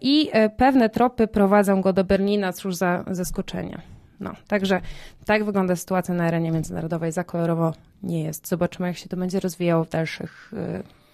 i 0.00 0.30
pewne 0.56 0.90
tropy 0.90 1.26
prowadzą 1.26 1.80
go 1.80 1.92
do 1.92 2.04
Berlina, 2.04 2.52
cóż 2.52 2.74
za 2.74 3.04
zaskoczenie. 3.10 3.82
No, 4.22 4.32
także 4.48 4.80
tak 5.24 5.44
wygląda 5.44 5.76
sytuacja 5.76 6.14
na 6.14 6.24
arenie 6.24 6.50
międzynarodowej. 6.50 7.12
Za 7.12 7.24
kolorowo 7.24 7.72
nie 8.02 8.22
jest. 8.22 8.48
Zobaczymy, 8.48 8.88
jak 8.88 8.96
się 8.96 9.08
to 9.08 9.16
będzie 9.16 9.40
rozwijało 9.40 9.84
w 9.84 9.88
dalszych 9.88 10.52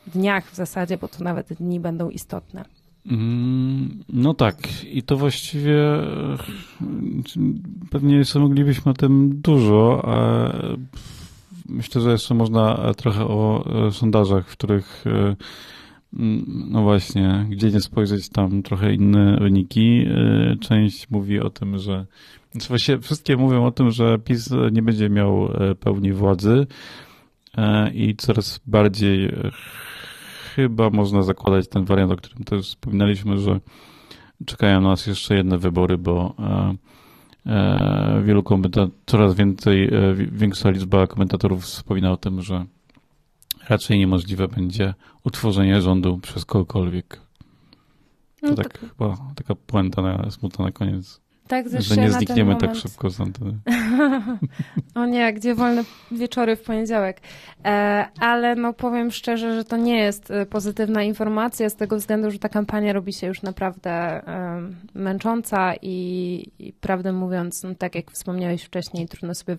y, 0.06 0.10
dniach 0.10 0.50
w 0.50 0.54
zasadzie, 0.54 0.98
bo 0.98 1.08
to 1.08 1.24
nawet 1.24 1.52
dni 1.52 1.80
będą 1.80 2.10
istotne. 2.10 2.64
Mm, 3.10 4.04
no 4.08 4.34
tak, 4.34 4.84
i 4.84 5.02
to 5.02 5.16
właściwie 5.16 5.74
y, 5.76 6.36
pewnie 7.90 8.16
jeszcze 8.16 8.38
moglibyśmy 8.38 8.90
o 8.90 8.94
tym 8.94 9.40
dużo, 9.40 10.02
a 10.04 10.48
myślę, 11.68 12.00
że 12.00 12.10
jeszcze 12.10 12.34
można 12.34 12.94
trochę 12.96 13.24
o 13.24 13.64
sondażach, 13.92 14.48
w 14.48 14.52
których 14.52 15.04
Mm, 15.06 15.36
no 16.12 16.82
właśnie, 16.82 17.46
gdzie 17.50 17.70
nie 17.70 17.80
spojrzeć, 17.80 18.28
tam 18.28 18.62
trochę 18.62 18.94
inne 18.94 19.36
wyniki. 19.40 20.04
E, 20.06 20.56
część 20.56 21.10
mówi 21.10 21.40
o 21.40 21.50
tym, 21.50 21.78
że. 21.78 22.06
Znaczy 22.52 22.68
właściwie 22.68 22.98
wszystkie 22.98 23.36
mówią 23.36 23.66
o 23.66 23.70
tym, 23.70 23.90
że 23.90 24.18
PiS 24.18 24.50
nie 24.72 24.82
będzie 24.82 25.08
miał 25.08 25.46
e, 25.46 25.74
pełni 25.74 26.12
władzy 26.12 26.66
i 27.94 28.16
coraz 28.16 28.60
bardziej 28.66 29.32
chyba 30.54 30.90
można 30.90 31.22
zakładać 31.22 31.68
ten 31.68 31.84
wariant, 31.84 32.12
o 32.12 32.16
którym 32.16 32.44
też 32.44 32.66
wspominaliśmy, 32.66 33.38
że 33.38 33.60
czekają 34.46 34.80
nas 34.80 35.06
jeszcze 35.06 35.34
jedne 35.34 35.58
wybory, 35.58 35.98
bo 35.98 36.34
wielu 38.22 38.42
komentatorów, 38.42 38.94
coraz 39.06 39.34
więcej, 39.34 39.90
większa 40.32 40.70
liczba 40.70 41.06
komentatorów 41.06 41.62
wspomina 41.62 42.12
o 42.12 42.16
tym, 42.16 42.42
że 42.42 42.64
raczej 43.68 43.98
niemożliwe 43.98 44.48
będzie 44.48 44.94
utworzenie 45.24 45.82
rządu 45.82 46.18
przez 46.18 46.44
kogokolwiek. 46.44 47.20
To 48.40 48.46
no 48.46 48.54
tak, 48.54 48.68
tak 48.68 48.80
chyba 48.80 49.16
taka 49.34 49.54
puenta 49.54 50.02
na, 50.02 50.30
smutna 50.30 50.64
na 50.64 50.72
koniec. 50.72 51.20
Tak, 51.48 51.66
że 51.68 51.96
nie 51.96 52.12
znikniemy 52.12 52.56
tak 52.56 52.74
szybko 52.74 53.10
z 53.10 53.20
anteny. 53.20 53.58
o 54.94 55.06
nie, 55.06 55.32
gdzie 55.32 55.54
wolne 55.54 55.84
wieczory 56.10 56.56
w 56.56 56.62
poniedziałek. 56.62 57.20
E, 57.64 58.06
ale 58.20 58.54
no 58.54 58.72
powiem 58.72 59.10
szczerze, 59.10 59.54
że 59.54 59.64
to 59.64 59.76
nie 59.76 59.98
jest 59.98 60.30
e, 60.30 60.46
pozytywna 60.46 61.02
informacja 61.02 61.70
z 61.70 61.76
tego 61.76 61.96
względu, 61.96 62.30
że 62.30 62.38
ta 62.38 62.48
kampania 62.48 62.92
robi 62.92 63.12
się 63.12 63.26
już 63.26 63.42
naprawdę 63.42 64.22
męcząca 64.94 65.74
i, 65.82 66.44
i 66.58 66.72
prawdę 66.72 67.12
mówiąc, 67.12 67.62
no, 67.62 67.74
tak 67.74 67.94
jak 67.94 68.10
wspomniałeś 68.10 68.62
wcześniej, 68.62 69.08
trudno 69.08 69.34
sobie 69.34 69.56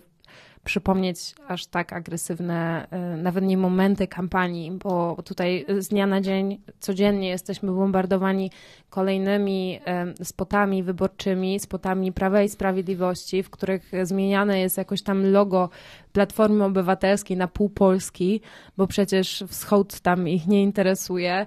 przypomnieć 0.64 1.34
aż 1.48 1.66
tak 1.66 1.92
agresywne, 1.92 2.86
y, 3.14 3.22
nawet 3.22 3.44
nie 3.44 3.56
momenty 3.56 4.06
kampanii, 4.06 4.70
bo 4.70 5.22
tutaj 5.24 5.66
z 5.78 5.88
dnia 5.88 6.06
na 6.06 6.20
dzień, 6.20 6.60
codziennie 6.80 7.28
jesteśmy 7.28 7.72
bombardowani 7.72 8.50
kolejnymi 8.90 9.80
y, 10.20 10.24
spotami 10.24 10.82
wyborczymi, 10.82 11.60
spotami 11.60 12.12
Prawa 12.12 12.42
i 12.42 12.48
Sprawiedliwości, 12.48 13.42
w 13.42 13.50
których 13.50 13.92
zmieniane 14.02 14.60
jest 14.60 14.78
jakoś 14.78 15.02
tam 15.02 15.32
logo 15.32 15.68
Platformy 16.12 16.64
Obywatelskiej 16.64 17.36
na 17.36 17.48
pół 17.48 17.68
Polski, 17.68 18.40
bo 18.76 18.86
przecież 18.86 19.44
wschód 19.48 20.00
tam 20.00 20.28
ich 20.28 20.46
nie 20.46 20.62
interesuje. 20.62 21.46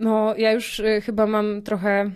No, 0.00 0.34
ja 0.36 0.52
już 0.52 0.80
y, 0.80 1.00
chyba 1.00 1.26
mam 1.26 1.62
trochę 1.62 2.10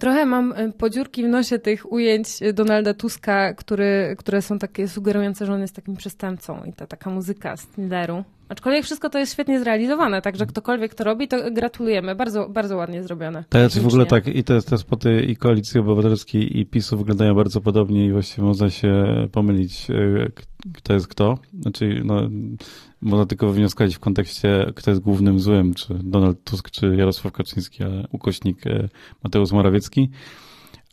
Trochę 0.00 0.26
mam 0.26 0.52
e, 0.52 0.72
podziurki 0.72 1.24
w 1.24 1.28
nosie 1.28 1.58
tych 1.58 1.92
ujęć 1.92 2.28
Donalda 2.54 2.94
Tuska, 2.94 3.54
który, 3.54 4.16
które 4.18 4.42
są 4.42 4.58
takie 4.58 4.88
sugerujące, 4.88 5.46
że 5.46 5.52
on 5.52 5.60
jest 5.60 5.76
takim 5.76 5.96
przestępcą 5.96 6.64
i 6.64 6.72
ta 6.72 6.86
taka 6.86 7.10
muzyka 7.10 7.56
z 7.56 7.66
Tinderu. 7.66 8.24
Aczkolwiek 8.48 8.84
wszystko 8.84 9.10
to 9.10 9.18
jest 9.18 9.32
świetnie 9.32 9.60
zrealizowane, 9.60 10.22
także 10.22 10.46
ktokolwiek 10.46 10.94
to 10.94 11.04
robi, 11.04 11.28
to 11.28 11.50
gratulujemy. 11.50 12.14
Bardzo, 12.14 12.48
bardzo 12.48 12.76
ładnie 12.76 13.02
zrobione. 13.02 13.44
To 13.48 13.58
jest 13.58 13.78
w 13.78 13.86
ogóle 13.86 14.06
tak, 14.06 14.26
i 14.26 14.44
te, 14.44 14.62
te 14.62 14.78
spoty 14.78 15.22
i 15.22 15.36
Koalicji 15.36 15.80
Obywatelskiej 15.80 16.58
i 16.58 16.66
PiSu 16.66 16.98
wyglądają 16.98 17.34
bardzo 17.34 17.60
podobnie 17.60 18.06
i 18.06 18.12
właściwie 18.12 18.46
można 18.46 18.70
się 18.70 19.04
pomylić, 19.32 19.90
e, 19.90 19.94
kto 20.74 20.94
jest 20.94 21.08
kto. 21.08 21.38
Znaczy, 21.60 22.02
no, 22.04 22.20
można 23.00 23.26
tylko 23.26 23.48
wywnioskować 23.48 23.96
w 23.96 23.98
kontekście, 23.98 24.72
kto 24.74 24.90
jest 24.90 25.02
głównym 25.02 25.40
złym, 25.40 25.74
czy 25.74 25.94
Donald 25.94 26.44
Tusk, 26.44 26.70
czy 26.70 26.96
Jarosław 26.96 27.32
Kaczyński, 27.32 27.82
ale 27.84 28.06
ukośnik 28.10 28.66
e, 28.66 28.88
Mateusz 29.24 29.52
Morawiecki. 29.52 30.10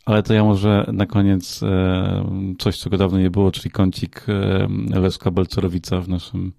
Ale 0.06 0.24
to 0.24 0.34
ja 0.34 0.44
może 0.44 0.86
na 0.94 1.06
koniec 1.06 1.64
e, 1.64 2.56
coś, 2.60 2.80
czego 2.80 2.98
dawno 2.98 3.20
nie 3.20 3.30
było, 3.30 3.52
czyli 3.52 3.72
kącik 3.72 4.26
Leszka 4.90 5.32
Balcerowica 5.32 6.02
w 6.02 6.10
naszym 6.10 6.54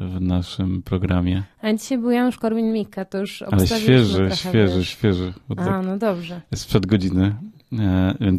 w 0.00 0.20
naszym 0.20 0.82
programie. 0.82 1.42
A 1.62 1.72
dzisiaj 1.72 1.98
był 1.98 2.10
Janusz 2.10 2.38
Korwin-Mikke, 2.38 3.06
to 3.06 3.18
już 3.18 3.42
Ale 3.42 3.66
świeży, 3.66 4.30
świeży, 4.34 4.78
wiesz. 4.78 4.88
świeży. 4.88 5.32
A, 5.48 5.54
tak 5.54 5.86
no 5.86 5.98
dobrze. 5.98 6.40
Jest 6.50 6.62
sprzed 6.62 6.86
godziny. 6.86 7.34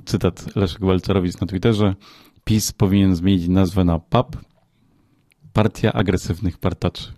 Cytat 0.05 0.55
Leszek 0.55 0.80
Balcerowicz 0.80 1.41
na 1.41 1.47
Twitterze. 1.47 1.95
PiS 2.44 2.72
powinien 2.72 3.16
zmienić 3.16 3.48
nazwę 3.48 3.84
na 3.84 4.00
PAP, 4.00 4.36
Partia 5.54 5.94
Agresywnych 5.94 6.58
Partaczy. 6.58 7.12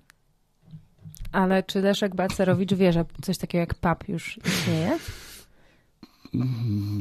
Ale 1.32 1.64
czy 1.64 1.82
Leszek 1.82 2.16
Balcerowicz 2.16 2.74
wie, 2.74 2.94
że 2.94 3.06
coś 3.22 3.38
takiego 3.38 3.60
jak 3.60 3.74
PAP 3.74 4.10
już 4.10 4.40
istnieje? 4.46 4.98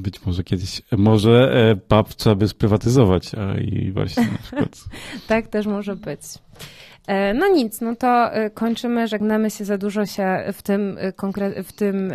Być 0.02 0.26
może 0.26 0.44
kiedyś, 0.44 0.82
może 0.92 1.52
e, 1.70 1.76
PAP 1.76 2.14
trzeba 2.14 2.36
by 2.36 2.48
sprywatyzować, 2.48 3.34
a 3.34 3.58
i 3.58 3.92
właśnie 3.92 4.22
na 4.32 4.38
przykład. 4.38 4.84
tak 5.28 5.48
też 5.48 5.66
może 5.66 5.96
być. 5.96 6.20
E, 7.06 7.34
no 7.34 7.48
nic, 7.48 7.80
no 7.80 7.96
to 7.96 8.32
e, 8.32 8.50
kończymy, 8.50 9.08
żegnamy 9.08 9.50
się, 9.50 9.64
za 9.64 9.78
dużo 9.78 10.06
się 10.06 10.44
w 10.52 10.62
tym, 10.62 10.98
w 11.64 11.72
tym 11.72 12.12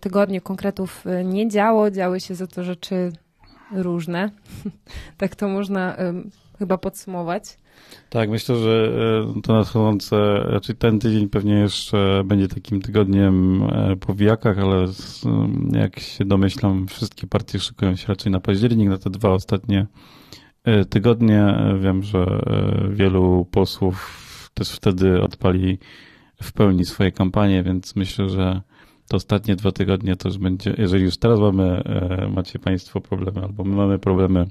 tygodniu 0.00 0.40
konkretów 0.40 1.04
nie 1.24 1.48
działo, 1.48 1.90
działy 1.90 2.20
się 2.20 2.34
za 2.34 2.46
to 2.46 2.64
rzeczy 2.64 3.12
różne. 3.72 4.30
tak 5.18 5.36
to 5.36 5.48
można 5.48 5.96
chyba 6.58 6.78
podsumować. 6.78 7.58
Tak, 8.10 8.30
myślę, 8.30 8.56
że 8.56 8.92
e, 9.38 9.40
to 9.42 9.52
nadchodzące, 9.52 10.16
raczej 10.44 10.76
ten 10.76 10.98
tydzień 10.98 11.28
pewnie 11.28 11.54
jeszcze 11.54 12.22
będzie 12.24 12.48
takim 12.48 12.82
tygodniem 12.82 13.62
e, 13.62 13.96
po 13.96 14.14
wijakach, 14.14 14.58
ale 14.58 14.86
jak 15.72 16.00
się 16.00 16.24
domyślam, 16.24 16.86
wszystkie 16.86 17.26
partie 17.26 17.58
szykują 17.58 17.96
się 17.96 18.06
raczej 18.08 18.32
na 18.32 18.40
październik, 18.40 18.88
na 18.88 18.98
te 18.98 19.10
dwa 19.10 19.30
ostatnie 19.30 19.86
e, 20.64 20.84
tygodnie. 20.84 21.54
Wiem, 21.80 22.02
że 22.02 22.26
wielu 22.90 23.46
posłów 23.50 24.50
też 24.54 24.70
wtedy 24.72 25.22
odpali 25.22 25.78
w 26.42 26.52
pełni 26.52 26.84
swoje 26.84 27.12
kampanie, 27.12 27.62
więc 27.62 27.96
myślę, 27.96 28.28
że 28.28 28.60
to 29.08 29.16
ostatnie 29.16 29.56
dwa 29.56 29.72
tygodnie 29.72 30.16
to 30.16 30.28
już 30.28 30.38
będzie, 30.38 30.74
jeżeli 30.78 31.04
już 31.04 31.16
teraz 31.16 31.40
mamy, 31.40 31.82
macie 32.34 32.58
Państwo 32.58 33.00
problemy, 33.00 33.40
albo 33.42 33.64
my 33.64 33.76
mamy 33.76 33.98
problemy 33.98 34.46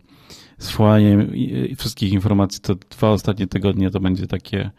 z 0.58 0.70
wchłaniem 0.70 1.32
wszystkich 1.78 2.14
informacji, 2.14 2.62
to 2.62 2.76
dwa 2.76 3.10
ostatnie 3.10 3.47
tygodnie 3.47 3.89
to 3.89 3.99
będzie 3.99 4.28
takie 4.28 4.72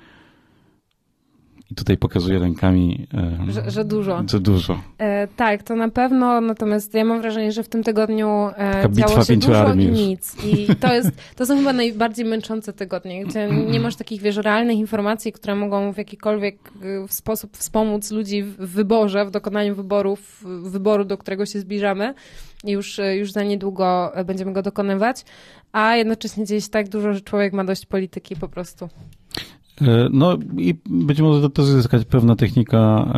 i 1.71 1.75
tutaj 1.75 1.97
pokazuję 1.97 2.39
rękami. 2.39 3.07
Że, 3.49 3.71
że 3.71 3.85
dużo. 3.85 4.23
Że 4.31 4.41
dużo. 4.41 4.81
E, 4.99 5.27
tak, 5.27 5.63
to 5.63 5.77
na 5.77 5.89
pewno, 5.89 6.41
natomiast 6.41 6.95
ja 6.95 7.05
mam 7.05 7.21
wrażenie, 7.21 7.53
że 7.53 7.63
w 7.63 7.69
tym 7.69 7.83
tygodniu 7.83 8.29
e, 8.57 8.83
Taka 8.83 8.89
działo 8.89 9.25
się 9.25 9.37
dużo 9.37 9.75
i 9.75 9.87
nic. 9.87 10.45
I 10.45 10.67
to, 10.81 10.95
jest, 10.95 11.11
to 11.37 11.47
są 11.47 11.59
chyba 11.59 11.73
najbardziej 11.73 12.25
męczące 12.25 12.73
tygodnie, 12.73 13.25
gdzie 13.25 13.49
nie 13.51 13.81
masz 13.81 13.97
takich, 13.97 14.23
wiesz, 14.23 14.37
realnych 14.37 14.79
informacji, 14.79 15.33
które 15.33 15.55
mogą 15.55 15.93
w 15.93 15.99
jakikolwiek 15.99 16.57
e, 17.05 17.09
sposób 17.09 17.57
wspomóc 17.57 18.11
ludzi 18.11 18.43
w 18.43 18.57
wyborze, 18.57 19.25
w 19.25 19.31
dokonaniu 19.31 19.75
wyborów, 19.75 20.45
wyboru, 20.63 21.05
do 21.05 21.19
którego 21.19 21.47
się 21.47 21.61
zbliżamy. 21.61 22.15
Już, 22.65 22.99
e, 22.99 23.17
już 23.17 23.33
za 23.33 23.43
niedługo 23.43 24.13
będziemy 24.27 24.53
go 24.53 24.63
dokonywać, 24.63 25.25
a 25.73 25.97
jednocześnie 25.97 26.45
dzieje 26.45 26.61
się 26.61 26.69
tak 26.69 26.89
dużo, 26.89 27.13
że 27.13 27.21
człowiek 27.21 27.53
ma 27.53 27.65
dość 27.65 27.87
polityki 27.87 28.37
po 28.37 28.49
prostu. 28.49 28.89
E, 29.83 30.09
no 30.13 30.39
i 30.57 30.75
być 30.87 31.21
może 31.21 31.41
to 31.41 31.49
też 31.49 31.69
jest 31.69 31.93
jakaś 31.93 32.07
pewna 32.07 32.37
technika 32.37 33.13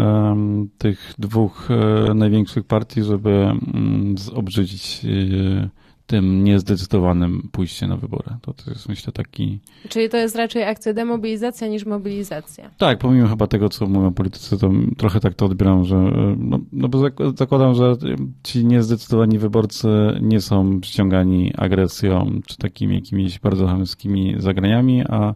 tych 0.79 1.15
dwóch 1.19 1.69
e, 1.71 2.15
największych 2.15 2.65
partii, 2.65 3.03
żeby 3.03 3.31
um, 3.75 4.15
zobrzydzić 4.19 5.03
e, 5.05 5.69
tym 6.11 6.45
niezdecydowanym 6.45 7.49
pójście 7.53 7.87
na 7.87 7.97
wybory. 7.97 8.37
To, 8.43 8.53
to 8.53 8.71
jest 8.71 8.89
myślę 8.89 9.13
taki... 9.13 9.61
Czyli 9.89 10.09
to 10.09 10.17
jest 10.17 10.37
raczej 10.37 10.63
akcja 10.63 10.93
demobilizacja 10.93 11.69
niż 11.69 11.87
mobilizacja. 11.87 12.71
Tak, 12.79 12.99
pomimo 12.99 13.29
chyba 13.29 13.47
tego, 13.47 13.69
co 13.69 13.87
mówią 13.87 14.13
politycy, 14.13 14.59
to 14.59 14.71
trochę 14.97 15.21
tak 15.21 15.35
to 15.35 15.47
odbieram, 15.47 15.85
że 15.85 15.97
no, 16.37 16.59
no 16.73 16.89
bo 16.89 16.99
zakładam, 17.35 17.75
że 17.75 17.97
ci 18.43 18.65
niezdecydowani 18.65 19.39
wyborcy 19.39 19.89
nie 20.21 20.41
są 20.41 20.81
przyciągani 20.81 21.53
agresją 21.57 22.41
czy 22.47 22.57
takimi 22.57 22.95
jakimiś 22.95 23.39
bardzo 23.39 23.67
chamskimi 23.67 24.35
zagraniami, 24.39 25.03
a 25.09 25.35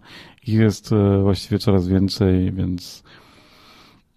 ich 0.48 0.54
jest 0.54 0.92
e, 0.92 1.22
właściwie 1.22 1.58
coraz 1.58 1.88
więcej, 1.88 2.52
więc 2.52 3.02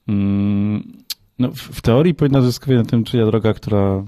mm, 0.07 0.97
no, 1.39 1.51
w 1.51 1.81
teorii 1.81 2.15
powinna 2.15 2.41
zyskiwać 2.41 2.77
na 2.77 2.89
tym 2.89 3.03
czyja 3.03 3.25
droga, 3.25 3.53
która 3.53 4.03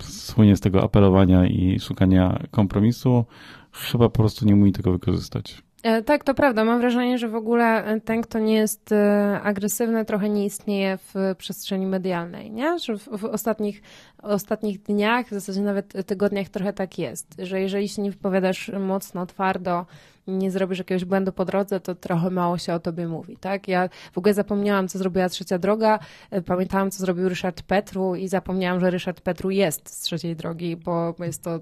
słynie 0.00 0.56
z 0.56 0.60
tego 0.60 0.82
apelowania 0.82 1.46
i 1.46 1.80
szukania 1.80 2.38
kompromisu, 2.50 3.24
chyba 3.72 4.08
po 4.08 4.18
prostu 4.18 4.46
nie 4.46 4.54
umie 4.54 4.72
tego 4.72 4.92
wykorzystać. 4.92 5.62
E, 5.82 6.02
tak, 6.02 6.24
to 6.24 6.34
prawda. 6.34 6.64
Mam 6.64 6.80
wrażenie, 6.80 7.18
że 7.18 7.28
w 7.28 7.34
ogóle 7.34 8.00
ten, 8.04 8.22
kto 8.22 8.38
nie 8.38 8.54
jest 8.54 8.92
e, 8.92 9.40
agresywny, 9.42 10.04
trochę 10.04 10.28
nie 10.28 10.44
istnieje 10.44 10.98
w 10.98 11.14
przestrzeni 11.38 11.86
medialnej, 11.86 12.50
nie? 12.50 12.78
Że 12.78 12.98
w, 12.98 13.08
w 13.18 13.24
ostatnich, 13.24 13.82
ostatnich 14.22 14.82
dniach, 14.82 15.26
w 15.26 15.30
zasadzie 15.30 15.60
nawet 15.60 16.06
tygodniach 16.06 16.48
trochę 16.48 16.72
tak 16.72 16.98
jest, 16.98 17.34
że 17.38 17.60
jeżeli 17.60 17.88
się 17.88 18.02
nie 18.02 18.10
wypowiadasz 18.10 18.70
mocno, 18.80 19.26
twardo, 19.26 19.86
nie 20.28 20.50
zrobisz 20.50 20.78
jakiegoś 20.78 21.04
błędu 21.04 21.32
po 21.32 21.44
drodze, 21.44 21.80
to 21.80 21.94
trochę 21.94 22.30
mało 22.30 22.58
się 22.58 22.74
o 22.74 22.80
tobie 22.80 23.08
mówi, 23.08 23.36
tak? 23.36 23.68
Ja 23.68 23.88
w 24.12 24.18
ogóle 24.18 24.34
zapomniałam, 24.34 24.88
co 24.88 24.98
zrobiła 24.98 25.28
Trzecia 25.28 25.58
Droga, 25.58 25.98
e, 26.30 26.42
pamiętałam, 26.42 26.90
co 26.90 26.98
zrobił 26.98 27.28
Ryszard 27.28 27.62
Petru 27.62 28.14
i 28.14 28.28
zapomniałam, 28.28 28.80
że 28.80 28.90
Ryszard 28.90 29.20
Petru 29.20 29.50
jest 29.50 29.88
z 29.88 30.00
Trzeciej 30.00 30.36
Drogi, 30.36 30.76
bo 30.76 31.14
jest 31.20 31.42
to 31.42 31.60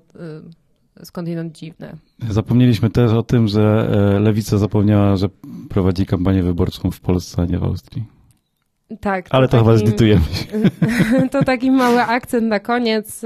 skądinąd 1.04 1.58
dziwne. 1.58 1.96
Zapomnieliśmy 2.30 2.90
też 2.90 3.12
o 3.12 3.22
tym, 3.22 3.48
że 3.48 3.88
e, 4.16 4.20
Lewica 4.20 4.58
zapomniała, 4.58 5.16
że 5.16 5.28
prowadzi 5.68 6.06
kampanię 6.06 6.42
wyborczą 6.42 6.90
w 6.90 7.00
Polsce, 7.00 7.42
a 7.42 7.44
nie 7.44 7.58
w 7.58 7.64
Austrii. 7.64 8.04
Tak. 9.00 9.26
Ale 9.30 9.48
to, 9.48 9.52
taki, 9.52 9.64
chyba 9.64 9.76
zlitujemy 9.76 10.24
To 11.32 11.44
taki 11.44 11.70
mały 11.70 12.02
akcent 12.02 12.46
na 12.46 12.60
koniec. 12.60 13.24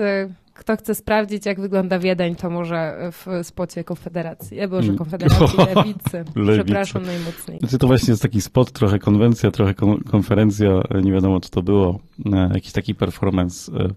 Kto 0.61 0.77
chce 0.77 0.95
sprawdzić, 0.95 1.47
jak 1.47 1.61
wygląda 1.61 1.99
Wiedeń, 1.99 2.37
to 2.37 2.51
może 2.51 3.11
w 3.13 3.27
spocie 3.47 3.85
Konfederacji. 3.85 4.59
E, 4.61 4.69
Boże, 4.69 4.87
Mm. 4.87 4.99
Konfederacji 4.99 5.59
Lewicy. 5.75 6.25
Lewicy. 6.37 6.65
Przepraszam 6.65 7.03
najmocniej. 7.07 7.59
Znaczy 7.59 7.79
to 7.79 7.87
właśnie 7.87 8.13
jest 8.13 8.23
taki 8.23 8.41
spot, 8.41 8.73
trochę 8.73 8.99
konwencja, 8.99 9.51
trochę 9.51 9.75
kon- 9.75 10.01
konferencja, 10.11 10.69
nie 11.03 11.13
wiadomo 11.13 11.41
co 11.41 11.51
to 11.51 11.63
było, 11.63 12.01
e, 12.33 12.51
jakiś 12.55 12.73
taki 12.73 12.95
performance. 12.95 13.73
e, 13.73 13.89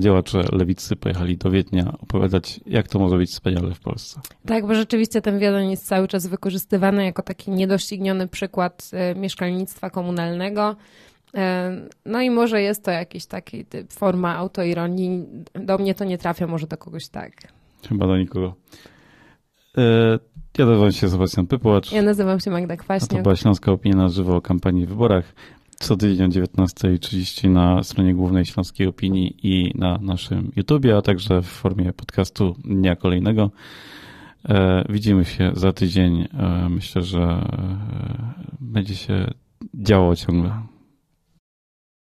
Działacze 0.00 0.42
lewicy 0.52 0.96
pojechali 0.96 1.36
do 1.36 1.50
Wiednia 1.50 1.92
opowiadać, 2.02 2.60
jak 2.66 2.88
to 2.88 2.98
może 2.98 3.16
być 3.16 3.30
wspaniale 3.30 3.74
w 3.74 3.80
Polsce. 3.80 4.20
Tak, 4.46 4.66
bo 4.66 4.74
rzeczywiście 4.74 5.22
ten 5.22 5.38
Wiedeń 5.38 5.70
jest 5.70 5.86
cały 5.86 6.08
czas 6.08 6.26
wykorzystywany 6.26 7.04
jako 7.04 7.22
taki 7.22 7.50
niedościgniony 7.50 8.28
przykład 8.28 8.90
e, 8.92 9.14
mieszkalnictwa 9.14 9.90
komunalnego. 9.90 10.76
No 12.06 12.20
i 12.22 12.30
może 12.30 12.62
jest 12.62 12.84
to 12.84 12.90
jakiś 12.90 13.26
taki 13.26 13.64
typ, 13.64 13.92
forma 13.92 14.36
autoironii. 14.36 15.26
Do 15.54 15.78
mnie 15.78 15.94
to 15.94 16.04
nie 16.04 16.18
trafia, 16.18 16.46
może 16.46 16.66
do 16.66 16.76
kogoś 16.76 17.08
tak. 17.08 17.32
Chyba 17.88 18.06
do 18.06 18.18
nikogo. 18.18 18.54
E, 19.78 20.18
Ja 20.58 20.66
nazywam 20.66 20.92
się 20.92 21.08
Sebastian 21.08 21.46
Pypłacz, 21.46 21.92
Ja 21.92 22.02
nazywam 22.02 22.40
się 22.40 22.50
Magda 22.50 22.74
a 22.74 22.76
to 22.76 22.82
Kwaśniak. 22.82 23.22
była 23.22 23.36
Śląska 23.36 23.72
Opinia 23.72 23.96
na 23.96 24.08
żywo 24.08 24.36
o 24.36 24.40
kampanii 24.40 24.86
w 24.86 24.88
wyborach. 24.88 25.34
Co 25.80 25.96
tydzień 25.96 26.26
o 26.26 26.28
19.30 26.28 27.50
na 27.50 27.82
stronie 27.82 28.14
głównej 28.14 28.44
Śląskiej 28.46 28.86
Opinii 28.86 29.36
i 29.42 29.72
na 29.78 29.98
naszym 29.98 30.52
YouTubie, 30.56 30.96
a 30.96 31.02
także 31.02 31.42
w 31.42 31.46
formie 31.46 31.92
podcastu 31.92 32.56
dnia 32.64 32.96
kolejnego. 32.96 33.50
E, 34.48 34.84
Widzimy 34.88 35.24
się 35.24 35.50
za 35.54 35.72
tydzień. 35.72 36.20
E, 36.38 36.68
Myślę, 36.70 37.02
że 37.02 37.44
będzie 38.60 38.96
się 38.96 39.30
działo 39.74 40.16
ciągle. 40.16 40.50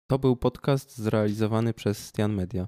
To 0.09 0.19
był 0.19 0.35
podcast 0.35 0.97
zrealizowany 0.97 1.73
przez 1.73 2.07
Stian 2.07 2.33
Media. 2.33 2.67